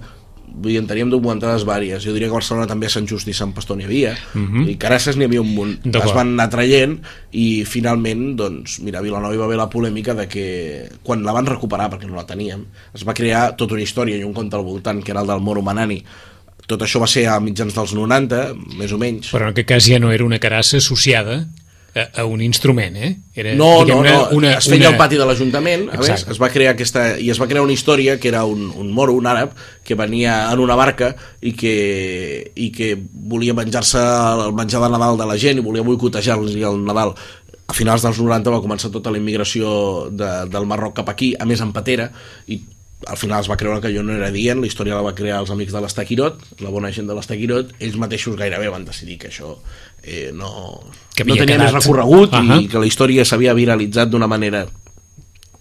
vull 0.51 0.73
dir, 0.73 0.79
en 0.81 0.87
teníem 0.89 1.09
documentades 1.09 1.63
vàries. 1.67 2.03
Jo 2.03 2.11
diria 2.13 2.27
que 2.27 2.35
a 2.35 2.39
Barcelona 2.41 2.67
també 2.67 2.89
a 2.89 2.91
Sant 2.91 3.07
Just 3.07 3.29
i 3.31 3.35
Sant 3.35 3.53
Pastor 3.55 3.79
n'hi 3.79 3.87
havia, 3.87 4.11
i 4.67 4.75
Carasses 4.79 5.17
n'hi 5.17 5.25
havia 5.25 5.41
un 5.41 5.53
munt. 5.55 5.77
Es 5.87 6.15
van 6.17 6.33
anar 6.35 6.49
traient 6.51 6.97
i 7.31 7.63
finalment, 7.65 8.35
doncs, 8.39 8.79
mira, 8.83 8.99
a 8.99 9.05
Vilanova 9.05 9.33
hi 9.33 9.39
va 9.39 9.47
haver 9.47 9.59
la 9.61 9.69
polèmica 9.71 10.13
de 10.13 10.27
que 10.27 10.45
quan 11.03 11.23
la 11.23 11.31
van 11.31 11.47
recuperar, 11.47 11.89
perquè 11.93 12.09
no 12.09 12.19
la 12.19 12.27
teníem, 12.27 12.67
es 12.93 13.07
va 13.07 13.15
crear 13.15 13.55
tota 13.55 13.79
una 13.79 13.85
història 13.87 14.19
i 14.19 14.27
un 14.27 14.35
conte 14.35 14.59
al 14.59 14.67
voltant, 14.67 15.01
que 15.01 15.15
era 15.15 15.23
el 15.23 15.31
del 15.31 15.39
Moro 15.39 15.63
Manani. 15.63 16.03
Tot 16.67 16.83
això 16.85 17.01
va 17.01 17.09
ser 17.09 17.25
a 17.31 17.39
mitjans 17.43 17.73
dels 17.75 17.95
90, 17.97 18.43
més 18.79 18.93
o 18.93 18.99
menys. 19.01 19.31
Però 19.33 19.47
en 19.47 19.55
aquest 19.55 19.67
cas 19.73 19.89
ja 19.89 19.99
no 19.99 20.11
era 20.13 20.27
una 20.27 20.39
carassa 20.39 20.77
associada 20.77 21.41
a, 21.93 22.21
a 22.21 22.25
un 22.25 22.41
instrument, 22.41 22.95
eh? 22.95 23.17
Era, 23.35 23.53
No, 23.55 23.85
no, 23.85 24.01
no, 24.03 24.29
una, 24.31 24.53
es 24.57 24.67
feia 24.69 24.87
una... 24.87 24.93
al 24.93 24.97
pati 24.99 25.19
de 25.19 25.27
l'Ajuntament, 25.27 25.87
a 25.91 25.99
més, 25.99 26.23
es 26.31 26.39
va 26.39 26.49
crear 26.53 26.75
aquesta, 26.75 27.03
i 27.19 27.29
es 27.33 27.41
va 27.41 27.47
crear 27.51 27.63
una 27.65 27.75
història 27.75 28.17
que 28.19 28.31
era 28.31 28.45
un, 28.47 28.69
un 28.71 28.91
moro, 28.95 29.15
un 29.17 29.27
àrab, 29.27 29.53
que 29.83 29.97
venia 29.99 30.37
en 30.53 30.63
una 30.63 30.77
barca 30.79 31.13
i 31.41 31.53
que, 31.57 31.75
i 32.55 32.71
que 32.75 32.93
volia 33.11 33.55
menjar-se 33.57 34.01
el 34.47 34.55
menjar 34.55 34.83
de 34.85 34.91
Nadal 34.95 35.19
de 35.19 35.27
la 35.27 35.39
gent 35.41 35.59
i 35.59 35.65
volia 35.65 35.85
boicotejar-los 35.87 36.55
el 36.55 36.83
Nadal. 36.87 37.15
A 37.67 37.75
finals 37.75 38.03
dels 38.03 38.19
90 38.19 38.51
va 38.51 38.63
començar 38.63 38.91
tota 38.91 39.11
la 39.11 39.19
immigració 39.19 40.07
de, 40.11 40.31
del 40.51 40.67
Marroc 40.67 40.95
cap 41.01 41.11
aquí, 41.11 41.33
a 41.35 41.47
més 41.47 41.63
en 41.63 41.75
patera, 41.75 42.09
i 42.47 42.59
al 43.07 43.17
final 43.17 43.41
es 43.41 43.49
va 43.49 43.57
creure 43.57 43.81
que 43.81 43.91
jo 43.95 44.03
no 44.03 44.13
era 44.13 44.29
dient, 44.31 44.59
la 44.61 44.67
història 44.67 44.95
la 44.95 45.01
va 45.01 45.15
crear 45.15 45.39
els 45.41 45.49
amics 45.49 45.73
de 45.73 45.81
l'Estaquirot, 45.81 46.41
la 46.61 46.69
bona 46.69 46.91
gent 46.91 47.07
de 47.09 47.15
l'Estaquirot, 47.17 47.73
ells 47.79 47.95
mateixos 47.97 48.35
gairebé 48.37 48.69
van 48.69 48.85
decidir 48.85 49.17
que 49.17 49.29
això 49.31 49.55
eh, 50.03 50.29
no, 50.33 50.81
Que 51.15 51.23
no 51.25 51.35
tenia 51.35 51.57
quedat. 51.57 51.73
més 51.73 51.83
recorregut 51.83 52.33
Ahà. 52.33 52.61
i 52.61 52.67
que 52.67 52.79
la 52.79 52.85
història 52.85 53.25
s'havia 53.25 53.53
viralitzat 53.57 54.09
d'una 54.09 54.27
manera 54.27 54.67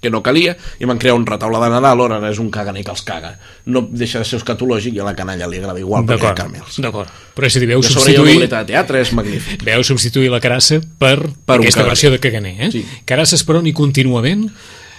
que 0.00 0.08
no 0.08 0.22
calia, 0.24 0.54
i 0.80 0.86
van 0.88 0.96
crear 0.96 1.12
un 1.14 1.26
retaule 1.28 1.58
de 1.60 1.68
Nadal 1.68 2.00
on 2.00 2.12
ara 2.16 2.30
és 2.32 2.38
un 2.40 2.48
caganer 2.50 2.80
que 2.86 2.90
els 2.90 3.02
caga. 3.04 3.34
No 3.68 3.82
deixa 3.92 4.22
de 4.22 4.24
ser 4.24 4.38
escatològic 4.38 4.94
i 4.96 5.00
a 5.02 5.04
la 5.04 5.12
canalla 5.14 5.44
li 5.46 5.58
agrada 5.60 5.78
igual 5.82 6.06
perquè 6.08 6.30
hi 6.32 6.38
carmels. 6.38 6.78
d'acord. 6.80 7.10
Però 7.36 7.44
és 7.44 7.56
a 7.56 7.60
dir, 7.60 7.68
veu 7.68 7.82
sobre 7.82 7.98
substituir, 8.06 8.38
boleta 8.38 8.62
de 8.64 8.70
teatre, 8.72 9.02
és 9.04 9.12
magnífic. 9.12 9.60
veu 9.62 9.84
substituir 9.84 10.30
la 10.32 10.40
carassa 10.40 10.80
per, 10.98 11.18
Per 11.44 11.58
aquesta 11.60 11.84
versió 11.84 12.10
de 12.10 12.18
caganer, 12.18 12.54
eh? 12.58 12.70
Sí. 12.72 12.84
Carasses, 13.04 13.44
però, 13.44 13.60
n'hi 13.60 13.74
continuament. 13.76 14.48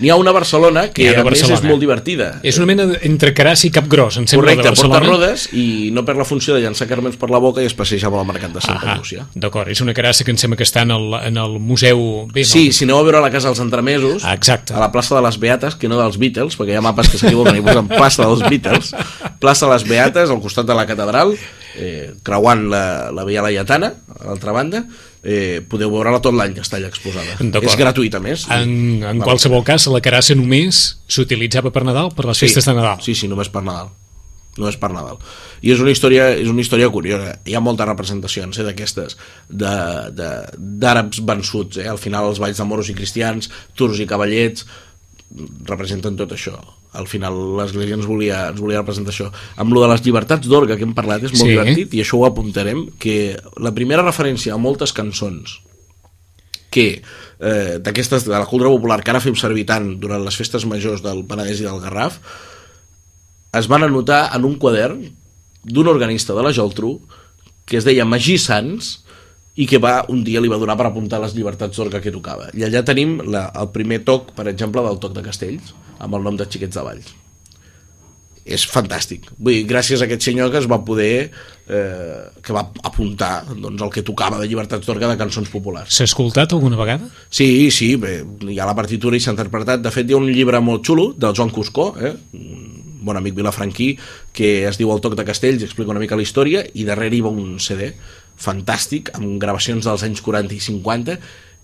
N'hi 0.02 0.10
ha 0.10 0.16
una 0.18 0.32
a 0.32 0.34
Barcelona 0.34 0.88
que 0.90 1.10
a 1.12 1.14
de 1.20 1.24
més 1.30 1.44
és 1.46 1.62
molt 1.64 1.80
divertida. 1.80 2.40
És 2.44 2.58
una 2.58 2.66
mena 2.66 2.88
entre 3.06 3.32
carassa 3.38 3.68
i 3.68 3.72
cap 3.72 3.86
gros, 3.88 4.18
em 4.18 4.26
sembla, 4.28 4.48
Correcte, 4.56 4.64
de 4.72 4.76
porta 4.76 4.88
Barcelona. 4.98 5.18
rodes 5.28 5.48
i 5.54 5.92
no 5.94 6.04
perd 6.08 6.18
la 6.18 6.26
funció 6.26 6.56
de 6.58 6.62
llançar 6.64 6.88
carmels 6.90 7.16
per 7.22 7.30
la 7.30 7.38
boca 7.44 7.62
i 7.62 7.70
es 7.70 7.76
passeja 7.78 8.10
pel 8.10 8.26
mercat 8.26 8.52
de 8.56 8.62
Santa 8.66 8.94
Ah, 8.94 8.98
Llúcia. 8.98 9.28
D'acord, 9.36 9.70
és 9.70 9.80
una 9.86 9.94
carassa 9.94 10.24
que 10.26 10.32
em 10.34 10.38
sembla 10.42 10.58
que 10.58 10.66
està 10.66 10.82
en 10.82 10.92
el, 10.96 11.14
en 11.30 11.38
el 11.38 11.60
museu... 11.60 12.02
Bé, 12.34 12.42
no? 12.42 12.50
Sí, 12.50 12.72
si 12.74 12.84
aneu 12.90 12.98
a 12.98 13.04
veure 13.06 13.22
la 13.22 13.30
casa 13.32 13.50
dels 13.52 13.62
entremesos, 13.62 14.26
Ah, 14.26 14.34
exacte. 14.34 14.74
a 14.74 14.80
la 14.82 14.92
plaça 14.92 15.14
de 15.16 15.22
les 15.22 15.38
Beates, 15.40 15.76
que 15.76 15.88
no 15.88 16.02
dels 16.02 16.18
Beatles, 16.18 16.58
perquè 16.58 16.74
hi 16.74 16.80
ha 16.82 16.82
mapes 16.82 17.10
que 17.14 17.22
s'equivoquen 17.22 17.62
i 17.62 17.62
posen 17.62 17.88
plaça 17.92 18.26
dels 18.26 18.42
Beatles, 18.50 18.96
plaça 19.40 19.68
de 19.68 19.74
les 19.76 19.86
Beates, 19.88 20.30
al 20.34 20.42
costat 20.42 20.66
de 20.66 20.74
la 20.76 20.88
catedral, 20.90 21.36
eh, 21.78 22.12
creuant 22.24 22.66
la, 22.74 22.84
la 23.14 23.24
Via 23.30 23.42
Laietana, 23.46 23.94
a 24.20 24.26
l'altra 24.32 24.52
banda, 24.52 24.84
eh, 25.24 25.62
podeu 25.70 25.92
veure-la 25.94 26.20
tot 26.22 26.34
l'any, 26.34 26.56
està 26.62 26.78
allà 26.80 26.88
exposada. 26.90 27.38
És 27.72 27.76
gratuïta, 27.80 28.20
més. 28.20 28.48
En, 28.50 29.04
en 29.04 29.22
qualsevol 29.26 29.64
cas, 29.64 29.88
la 29.88 30.02
carassa 30.02 30.36
només 30.36 30.98
s'utilitzava 31.08 31.72
per 31.72 31.84
Nadal, 31.86 32.12
per 32.16 32.26
les 32.26 32.40
festes 32.40 32.66
de 32.66 32.74
Nadal. 32.78 33.02
Sí, 33.06 33.14
sí, 33.16 33.28
només 33.32 33.50
per 33.54 33.62
Nadal. 33.64 33.90
Només 34.58 34.76
per 34.76 34.90
Nadal. 34.92 35.16
I 35.64 35.72
és 35.72 35.80
una 35.80 35.92
història, 35.94 36.26
és 36.36 36.50
una 36.52 36.60
història 36.60 36.90
curiosa. 36.92 37.38
Hi 37.48 37.54
ha 37.56 37.62
moltes 37.64 37.88
representacions 37.88 38.58
eh, 38.60 38.64
d'aquestes, 38.68 39.16
de- 39.48 40.12
de- 40.18 40.58
d'àrabs 40.58 41.22
vençuts. 41.24 41.78
Eh? 41.78 41.88
Al 41.88 41.98
final, 42.02 42.28
els 42.28 42.42
balls 42.44 42.58
de 42.60 42.66
moros 42.68 42.90
i 42.92 42.96
cristians, 42.98 43.48
turcs 43.80 44.02
i 44.04 44.08
cavallets, 44.10 44.66
representen 45.66 46.18
tot 46.20 46.34
això. 46.36 46.58
Al 46.94 47.08
final 47.08 47.36
l'Església 47.58 47.96
ens 47.96 48.06
volia, 48.06 48.50
ens 48.52 48.60
volia 48.60 48.82
representar 48.82 49.14
això. 49.14 49.30
Amb 49.56 49.72
lo 49.72 49.82
de 49.84 49.88
les 49.94 50.02
llibertats 50.04 50.48
d'orga 50.52 50.76
que 50.76 50.84
hem 50.84 50.94
parlat 50.94 51.24
és 51.24 51.32
molt 51.32 51.44
Sí. 51.46 51.52
divertit 51.54 51.94
i 51.96 52.02
això 52.04 52.20
ho 52.20 52.26
apuntarem, 52.28 52.86
que 53.00 53.38
la 53.58 53.72
primera 53.72 54.04
referència 54.04 54.54
a 54.54 54.58
moltes 54.60 54.92
cançons 54.92 55.60
que 56.72 57.02
eh, 57.42 57.80
d'aquestes, 57.84 58.24
de 58.26 58.32
la 58.32 58.46
cultura 58.46 58.70
popular 58.72 59.02
que 59.04 59.12
ara 59.12 59.20
fem 59.24 59.36
servir 59.36 59.66
tant 59.68 60.00
durant 60.00 60.24
les 60.24 60.36
festes 60.40 60.64
majors 60.66 61.02
del 61.04 61.24
Penedès 61.28 61.60
i 61.60 61.68
del 61.68 61.80
Garraf, 61.84 62.20
es 63.54 63.68
van 63.68 63.84
anotar 63.84 64.30
en 64.36 64.46
un 64.48 64.56
quadern 64.56 65.02
d'un 65.64 65.88
organista 65.92 66.34
de 66.34 66.44
la 66.44 66.54
Geltrú 66.56 67.02
que 67.66 67.78
es 67.78 67.84
deia 67.88 68.06
Magí 68.08 68.38
Sants 68.40 69.02
i 69.60 69.66
que 69.68 69.78
va, 69.84 70.06
un 70.08 70.24
dia 70.24 70.40
li 70.40 70.48
va 70.48 70.58
donar 70.58 70.78
per 70.80 70.88
apuntar 70.88 71.20
les 71.22 71.34
llibertats 71.36 71.76
d'orga 71.76 72.00
que 72.02 72.12
tocava. 72.12 72.48
I 72.56 72.64
allà 72.64 72.84
tenim 72.88 73.18
la, 73.28 73.50
el 73.60 73.68
primer 73.76 74.00
toc, 74.08 74.32
per 74.36 74.48
exemple, 74.48 74.82
del 74.82 74.98
toc 75.04 75.12
de 75.14 75.22
Castells, 75.26 75.74
amb 76.02 76.18
el 76.18 76.26
nom 76.28 76.38
de 76.40 76.48
Xiquets 76.50 76.78
de 76.78 76.86
Valls. 76.86 77.18
És 78.42 78.64
fantàstic. 78.66 79.28
Vull 79.38 79.60
dir, 79.60 79.66
gràcies 79.70 80.02
a 80.02 80.08
aquest 80.08 80.26
senyor 80.26 80.52
que 80.54 80.62
es 80.62 80.70
va 80.70 80.82
poder... 80.86 81.32
Eh, 81.72 82.24
que 82.44 82.52
va 82.52 82.66
apuntar 82.84 83.46
doncs, 83.48 83.80
el 83.80 83.92
que 83.94 84.02
tocava 84.04 84.40
de 84.42 84.48
llibertats 84.50 84.84
d'orga 84.84 85.08
de 85.08 85.16
cançons 85.16 85.48
populars. 85.48 85.94
S'ha 85.94 86.08
escoltat 86.10 86.52
alguna 86.52 86.76
vegada? 86.76 87.08
Sí, 87.30 87.70
sí, 87.72 87.94
bé, 88.02 88.18
hi 88.50 88.58
ha 88.60 88.68
la 88.68 88.76
partitura 88.76 89.16
i 89.16 89.22
s'ha 89.24 89.32
interpretat. 89.32 89.80
De 89.86 89.94
fet, 89.94 90.10
hi 90.10 90.18
ha 90.18 90.20
un 90.20 90.28
llibre 90.28 90.60
molt 90.60 90.84
xulo 90.90 91.12
del 91.16 91.38
Joan 91.38 91.54
Cuscó, 91.54 91.94
eh? 92.02 92.12
un 92.36 93.06
bon 93.06 93.18
amic 93.18 93.38
vilafranquí, 93.38 93.94
que 94.36 94.66
es 94.68 94.82
diu 94.82 94.92
El 94.92 95.00
toc 95.06 95.16
de 95.16 95.26
Castells, 95.28 95.64
explica 95.64 95.94
una 95.94 96.02
mica 96.04 96.20
la 96.20 96.26
història, 96.26 96.66
i 96.74 96.84
darrere 96.88 97.18
hi 97.18 97.24
va 97.24 97.32
un 97.32 97.56
CD 97.64 97.94
fantàstic, 98.42 99.14
amb 99.18 99.38
gravacions 99.42 99.86
dels 99.88 100.04
anys 100.08 100.22
40 100.26 100.58
i 100.58 100.62
50, 100.66 101.18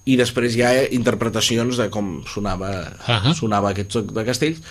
i 0.08 0.16
després 0.20 0.56
hi 0.56 0.64
ha 0.64 0.74
interpretacions 0.96 1.80
de 1.80 1.90
com 1.94 2.22
sonava, 2.32 2.72
uh. 2.96 3.10
-huh. 3.10 3.34
sonava 3.36 3.72
aquest 3.72 3.92
toc 3.92 4.14
de 4.16 4.26
Castells, 4.26 4.62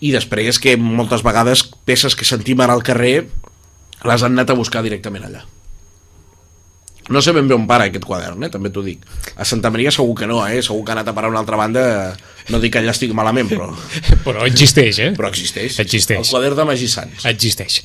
i 0.00 0.12
després 0.12 0.58
que 0.60 0.76
moltes 0.76 1.22
vegades 1.22 1.64
peces 1.84 2.14
que 2.14 2.24
sentim 2.28 2.60
ara 2.60 2.74
al 2.74 2.82
carrer 2.82 3.26
les 4.04 4.22
han 4.22 4.32
anat 4.32 4.50
a 4.50 4.58
buscar 4.58 4.82
directament 4.82 5.24
allà. 5.24 5.44
No 7.08 7.20
sé 7.20 7.32
ben 7.36 7.48
bé 7.48 7.54
on 7.54 7.66
para 7.68 7.84
aquest 7.84 8.04
quadern, 8.04 8.42
eh? 8.44 8.48
també 8.48 8.70
t'ho 8.72 8.82
dic. 8.82 9.02
A 9.36 9.44
Santa 9.44 9.70
Maria 9.70 9.90
segur 9.92 10.14
que 10.16 10.26
no, 10.26 10.46
eh? 10.46 10.62
segur 10.62 10.84
que 10.84 10.92
ha 10.92 10.96
anat 10.96 11.08
a 11.08 11.14
parar 11.16 11.28
a 11.28 11.34
una 11.34 11.40
altra 11.42 11.56
banda, 11.56 12.16
no 12.48 12.60
dic 12.60 12.72
que 12.72 12.80
allà 12.80 12.94
estigui 12.94 13.12
malament, 13.12 13.48
però, 13.48 13.68
Però 14.26 14.44
existeix, 14.46 14.98
eh? 14.98 15.12
però 15.16 15.28
existeix. 15.28 15.78
Existeix. 15.84 16.22
El 16.24 16.30
quadern 16.30 16.56
de 16.56 16.64
Magí 16.64 16.88
Sants. 16.88 17.26
Existeix. 17.28 17.82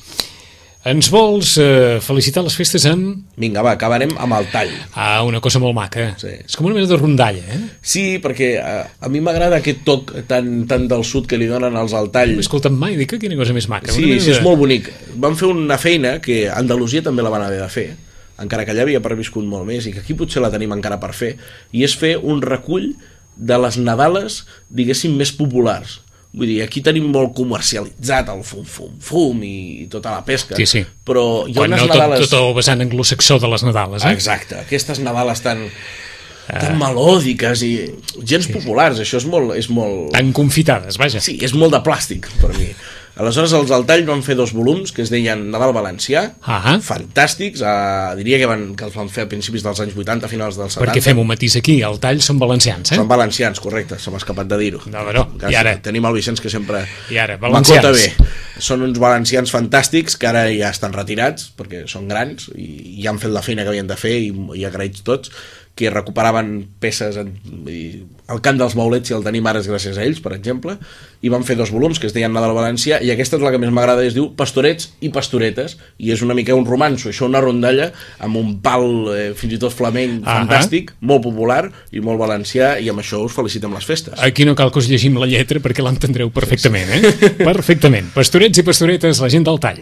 Ens 0.80 1.10
vols 1.12 1.58
eh, 1.60 1.98
felicitar 2.00 2.40
les 2.40 2.54
festes 2.56 2.86
amb 2.88 3.26
Vinga, 3.36 3.60
va, 3.60 3.74
acabarem 3.76 4.14
amb 4.16 4.32
el 4.38 4.46
tall. 4.48 4.70
ah, 4.96 5.20
una 5.28 5.40
cosa 5.44 5.60
molt 5.60 5.74
maca. 5.76 6.06
Sí. 6.16 6.30
És 6.46 6.56
com 6.56 6.64
una 6.70 6.74
mena 6.78 6.88
de 6.88 6.96
rondalla, 6.96 7.42
eh? 7.52 7.58
Sí, 7.84 8.04
perquè 8.24 8.48
a, 8.64 8.72
a 9.04 9.10
mi 9.12 9.20
m'agrada 9.20 9.58
aquest 9.60 9.82
toc 9.84 10.14
tan, 10.30 10.64
tan 10.70 10.86
del 10.88 11.04
sud 11.04 11.28
que 11.28 11.36
li 11.36 11.50
donen 11.50 11.76
als 11.76 11.92
al 11.92 12.08
tall. 12.14 12.32
No 12.32 12.40
he 12.40 12.46
escoltat 12.46 12.72
mai, 12.72 12.96
dic 12.96 13.10
que 13.12 13.18
quina 13.20 13.36
cosa 13.36 13.52
més 13.52 13.68
maca. 13.68 13.92
Sí, 13.92 14.06
sí, 14.20 14.30
és 14.32 14.38
de- 14.40 14.46
molt 14.46 14.56
bonic. 14.62 14.88
Van 15.20 15.36
fer 15.36 15.50
una 15.52 15.76
feina 15.76 16.14
que 16.24 16.46
a 16.48 16.56
Andalusia 16.62 17.04
també 17.04 17.22
la 17.26 17.32
van 17.36 17.44
haver 17.44 17.60
de 17.60 17.68
fer, 17.68 17.86
encara 18.40 18.64
que 18.64 18.72
allà 18.72 18.86
havia 18.88 19.04
perviscut 19.04 19.44
molt 19.44 19.68
més 19.68 19.84
i 19.84 19.92
que 19.92 20.00
aquí 20.00 20.16
potser 20.16 20.40
la 20.40 20.48
tenim 20.50 20.72
encara 20.72 20.96
per 21.02 21.12
fer, 21.12 21.34
i 21.76 21.84
és 21.84 21.92
fer 22.00 22.14
un 22.16 22.40
recull 22.40 22.94
de 23.36 23.56
les 23.60 23.76
Nadales, 23.76 24.46
diguéssim, 24.72 25.12
més 25.20 25.30
populars. 25.36 26.00
Vull 26.32 26.46
dir, 26.46 26.60
aquí 26.62 26.78
tenim 26.86 27.08
molt 27.10 27.32
comercialitzat 27.34 28.28
el 28.30 28.44
fum, 28.46 28.62
fum, 28.62 28.92
fum 29.02 29.40
i 29.42 29.88
tota 29.90 30.12
la 30.14 30.22
pesca, 30.26 30.54
Sí, 30.54 30.66
sí. 30.66 30.84
però 31.06 31.24
hi 31.48 31.56
ha 31.56 31.64
Quan 31.64 31.72
unes 31.72 31.82
no 31.82 31.88
tot, 31.88 31.96
Nadales... 31.96 32.28
tot 32.28 32.36
el 32.38 32.52
vessant 32.54 32.84
anglosaxó 32.84 33.40
de 33.42 33.50
les 33.50 33.64
Nadales, 33.66 34.04
eh? 34.06 34.12
Exacte, 34.14 34.60
aquestes 34.62 35.00
Nadales 35.02 35.42
tan, 35.42 35.64
tan 36.46 36.78
melòdiques 36.78 37.64
i 37.66 37.72
gens 38.22 38.46
populars, 38.54 39.02
això 39.02 39.18
és 39.18 39.26
molt, 39.26 39.56
és 39.58 39.66
molt... 39.74 40.12
Tan 40.14 40.30
confitades, 40.36 40.98
vaja. 41.02 41.18
Sí, 41.24 41.34
és 41.42 41.54
molt 41.58 41.74
de 41.74 41.82
plàstic 41.82 42.30
per 42.38 42.52
mi. 42.54 42.70
Aleshores, 43.16 43.52
els 43.52 43.68
del 43.68 43.82
tall 43.88 44.04
van 44.08 44.22
fer 44.24 44.36
dos 44.38 44.52
volums 44.56 44.92
que 44.96 45.02
es 45.02 45.10
deien 45.12 45.42
Nadal 45.50 45.72
Valencià, 45.76 46.22
Ah. 46.46 46.78
fantàstics, 46.80 47.60
eh, 47.60 48.16
diria 48.16 48.38
que, 48.38 48.46
van, 48.46 48.74
que 48.76 48.84
els 48.84 48.94
van 48.94 49.08
fer 49.12 49.24
a 49.24 49.28
principis 49.28 49.62
dels 49.62 49.80
anys 49.80 49.94
80, 49.96 50.28
finals 50.28 50.56
dels 50.56 50.72
70. 50.74 50.92
Perquè 50.92 51.02
fem 51.02 51.18
un 51.18 51.26
matís 51.26 51.56
aquí, 51.56 51.82
el 51.82 51.98
tall 52.00 52.22
són 52.22 52.38
valencians, 52.38 52.92
eh? 52.92 52.96
Són 52.96 53.08
valencians, 53.08 53.60
correcte, 53.60 53.98
se 53.98 54.10
m'ha 54.10 54.16
escapat 54.22 54.46
de 54.48 54.56
dir-ho. 54.58 54.80
No, 54.86 55.04
no, 55.12 55.26
i 55.50 55.54
ara? 55.54 55.76
Tenim 55.82 56.04
el 56.06 56.14
Vicenç 56.14 56.40
que 56.40 56.48
sempre 56.50 56.86
I 57.10 57.18
ara, 57.18 57.36
valencians. 57.36 57.84
bé. 57.92 58.14
Són 58.60 58.82
uns 58.82 58.98
valencians 58.98 59.50
fantàstics 59.52 60.16
que 60.20 60.26
ara 60.28 60.46
ja 60.52 60.70
estan 60.70 60.92
retirats, 60.92 61.50
perquè 61.56 61.86
són 61.88 62.08
grans 62.08 62.50
i 62.56 63.00
ja 63.02 63.10
han 63.10 63.18
fet 63.18 63.30
la 63.32 63.42
feina 63.42 63.62
que 63.64 63.68
havien 63.72 63.86
de 63.88 63.96
fer 63.96 64.18
i, 64.20 64.32
i 64.54 64.64
agraïts 64.68 65.02
tots, 65.02 65.30
que 65.80 65.90
recuperaven 65.92 66.68
peces 66.82 67.16
en, 67.20 67.32
dir, 67.64 68.04
el 68.30 68.42
cant 68.44 68.60
dels 68.60 68.76
maulets 68.78 69.10
i 69.10 69.16
el 69.16 69.24
tenim 69.24 69.46
ara 69.48 69.62
gràcies 69.64 69.96
a 69.96 70.04
ells, 70.04 70.20
per 70.22 70.34
exemple 70.36 70.76
i 71.20 71.28
van 71.32 71.44
fer 71.44 71.56
dos 71.58 71.72
volums 71.72 71.98
que 72.00 72.08
es 72.08 72.14
deien 72.16 72.32
Nadal 72.32 72.54
Valencià 72.56 73.00
i 73.04 73.10
aquesta 73.12 73.36
és 73.36 73.44
la 73.44 73.52
que 73.52 73.60
més 73.60 73.72
m'agrada, 73.74 74.04
es 74.06 74.16
diu 74.16 74.30
Pastorets 74.36 74.92
i 75.04 75.10
Pastoretes, 75.12 75.76
i 76.00 76.12
és 76.14 76.22
una 76.24 76.36
mica 76.36 76.56
un 76.56 76.66
romanço 76.68 77.10
això 77.10 77.28
una 77.28 77.42
rondalla 77.44 77.90
amb 78.20 78.40
un 78.40 78.54
pal 78.64 78.86
eh, 79.14 79.26
fins 79.36 79.56
i 79.56 79.60
tot 79.60 79.74
flamenc 79.76 80.24
Ahà. 80.24 80.44
fantàstic 80.44 80.94
molt 81.00 81.24
popular 81.26 81.64
i 81.92 82.04
molt 82.04 82.20
valencià 82.20 82.76
i 82.80 82.88
amb 82.92 83.02
això 83.02 83.22
us 83.24 83.36
felicitem 83.36 83.74
les 83.76 83.88
festes 83.88 84.20
Aquí 84.24 84.46
no 84.48 84.54
cal 84.56 84.72
que 84.72 84.80
us 84.82 84.88
llegim 84.90 85.18
la 85.20 85.28
lletra 85.28 85.60
perquè 85.62 85.84
l'entendreu 85.84 86.30
perfectament, 86.34 86.92
eh? 86.92 87.14
Perfectament. 87.50 88.12
Pastorets 88.14 88.60
i 88.60 88.66
pastoretes, 88.66 89.20
la 89.22 89.30
gent 89.32 89.46
del 89.48 89.60
tall. 89.62 89.80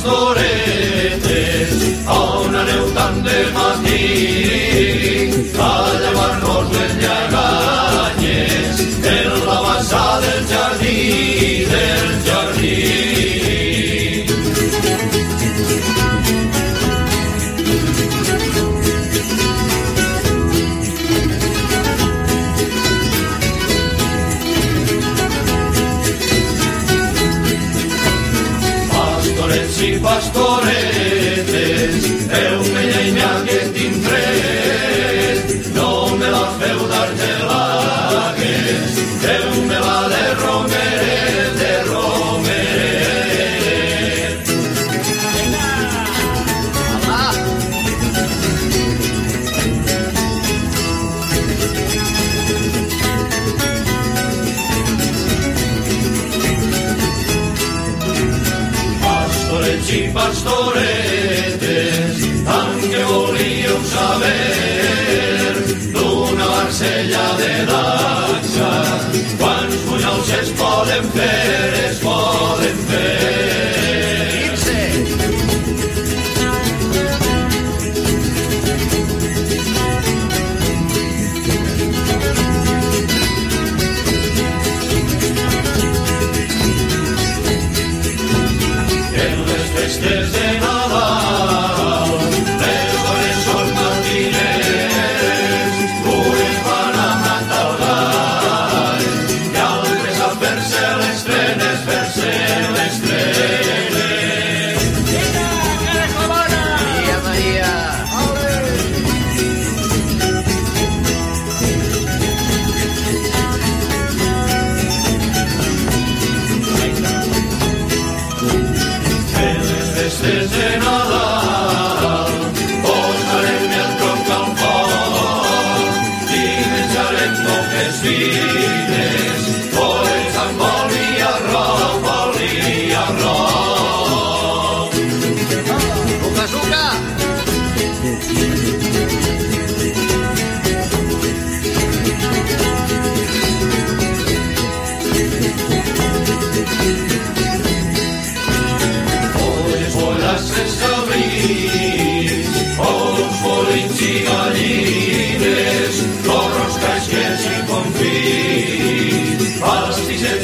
I 0.00 0.02
pastoretes, 0.02 1.80
Pastorets 29.80 29.88
i 29.88 29.96
pastoretes, 30.04 32.04
heu-me 32.28 32.79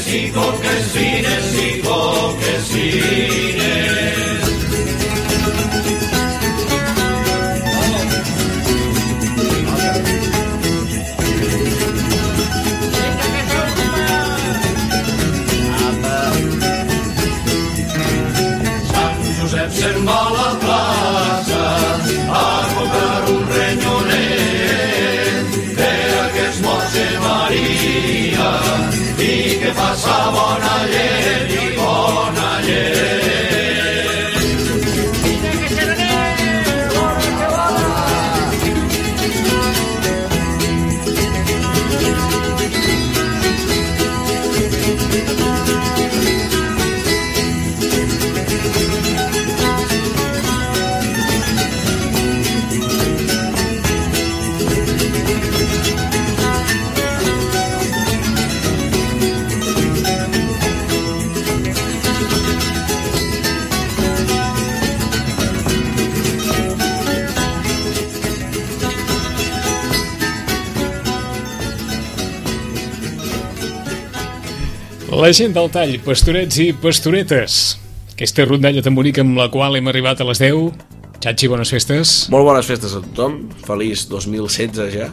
sigo, 0.07 0.61
que 0.61 0.83
sigue, 0.93 1.43
sigo, 1.53 2.39
que 2.39 2.61
sigue. 2.61 4.06
La 75.07 75.31
gent 75.33 75.55
del 75.55 75.69
tall, 75.71 75.95
pastorets 76.05 76.59
i 76.63 76.73
pastoretes. 76.83 77.77
Aquesta 78.13 78.45
rondalla 78.47 78.83
tan 78.83 78.97
bonica 78.97 79.23
amb 79.23 79.39
la 79.39 79.47
qual 79.53 79.77
hem 79.79 79.89
arribat 79.93 80.21
a 80.21 80.27
les 80.27 80.41
10. 80.43 80.73
Xatxi, 81.23 81.49
bones 81.51 81.71
festes. 81.73 82.15
Molt 82.33 82.47
bones 82.49 82.67
festes 82.69 82.97
a 82.97 83.03
tothom. 83.05 83.39
Feliç 83.67 84.07
2016 84.11 84.91
ja. 84.97 85.09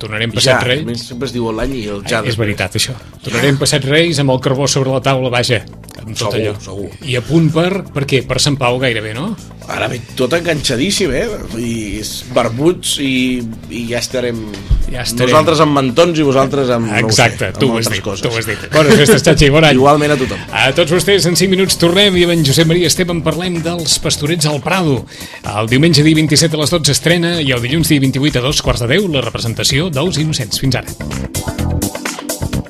Tornarem 0.00 0.32
I 0.32 0.36
ja, 0.36 0.56
passat 0.56 0.66
Reis. 0.68 1.04
sempre 1.08 1.28
es 1.28 1.32
diu 1.32 1.48
l'any 1.52 1.72
i 1.78 1.84
el 1.92 2.02
ja. 2.08 2.20
és 2.28 2.36
veritat, 2.36 2.76
això. 2.76 2.96
Tornarem 3.24 3.56
passat 3.60 3.84
Reis 3.88 4.20
amb 4.20 4.32
el 4.34 4.40
carbó 4.44 4.68
sobre 4.68 4.92
la 4.92 5.00
taula, 5.04 5.30
vaja. 5.32 5.62
Amb 6.02 6.12
tot 6.12 6.32
Segur, 6.32 6.40
allò. 6.40 6.56
segur. 6.60 6.90
I 7.08 7.16
a 7.16 7.22
punt 7.24 7.48
per... 7.52 7.70
Per 7.92 8.04
què? 8.08 8.22
Per 8.28 8.40
Sant 8.42 8.58
Pau 8.60 8.76
gairebé, 8.80 9.14
no? 9.16 9.30
Ara 9.66 9.88
ve 9.90 9.98
tot 10.14 10.32
enganxadíssim, 10.36 11.10
eh? 11.10 11.26
I 11.58 11.98
és 11.98 12.10
barbuts 12.34 12.96
i, 13.02 13.42
i 13.70 13.86
ja 13.90 13.98
estarem... 13.98 14.38
Ja 14.86 15.02
estarem. 15.02 15.32
Nosaltres 15.32 15.60
amb 15.64 15.74
mantons 15.74 16.20
i 16.22 16.26
vosaltres 16.26 16.68
amb, 16.70 16.92
Exacte, 17.00 17.48
no 17.50 17.56
ho 17.56 17.56
sé, 17.56 17.58
tu 17.58 17.66
amb 17.66 17.74
ho 17.74 17.80
has 17.80 17.88
dit, 17.90 18.02
coses. 18.04 18.22
tu 18.22 18.30
ho 18.30 18.38
has 18.38 18.46
dit. 18.46 18.66
Bones 18.70 19.00
festes, 19.00 19.24
Xatxi, 19.26 19.48
bon 19.50 19.66
any. 19.66 19.74
Igualment 19.74 20.14
a 20.14 20.18
tothom. 20.20 20.44
A 20.54 20.68
tots 20.76 20.94
vostès, 20.94 21.26
en 21.26 21.34
5 21.34 21.50
minuts 21.50 21.78
tornem 21.82 22.14
i 22.14 22.22
amb 22.28 22.36
en 22.36 22.44
Josep 22.46 22.70
Maria 22.70 22.86
Esteban 22.86 23.24
parlem 23.26 23.58
dels 23.64 23.98
pastorets 24.04 24.46
al 24.46 24.62
Prado. 24.62 25.00
El 25.42 25.72
diumenge 25.72 26.06
dia 26.06 26.14
27 26.20 26.54
a 26.54 26.62
les 26.62 26.76
12 26.76 26.94
estrena 26.94 27.34
i 27.42 27.50
el 27.56 27.64
dilluns 27.66 27.90
dia 27.90 28.04
28 28.06 28.38
a 28.38 28.46
dos 28.46 28.62
quarts 28.62 28.86
de 28.86 28.92
10 28.94 29.10
la 29.16 29.24
representació 29.26 29.90
d'Ous 29.90 30.22
Innocents. 30.22 30.62
Fins 30.62 30.78
ara. 30.78 30.94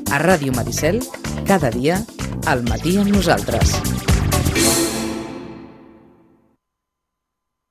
A 0.09 0.25
Ràdio 0.25 0.57
Maricel, 0.57 1.03
cada 1.45 1.69
dia, 1.75 2.01
al 2.49 2.65
matí 2.65 2.97
amb 2.97 3.13
nosaltres. 3.13 3.77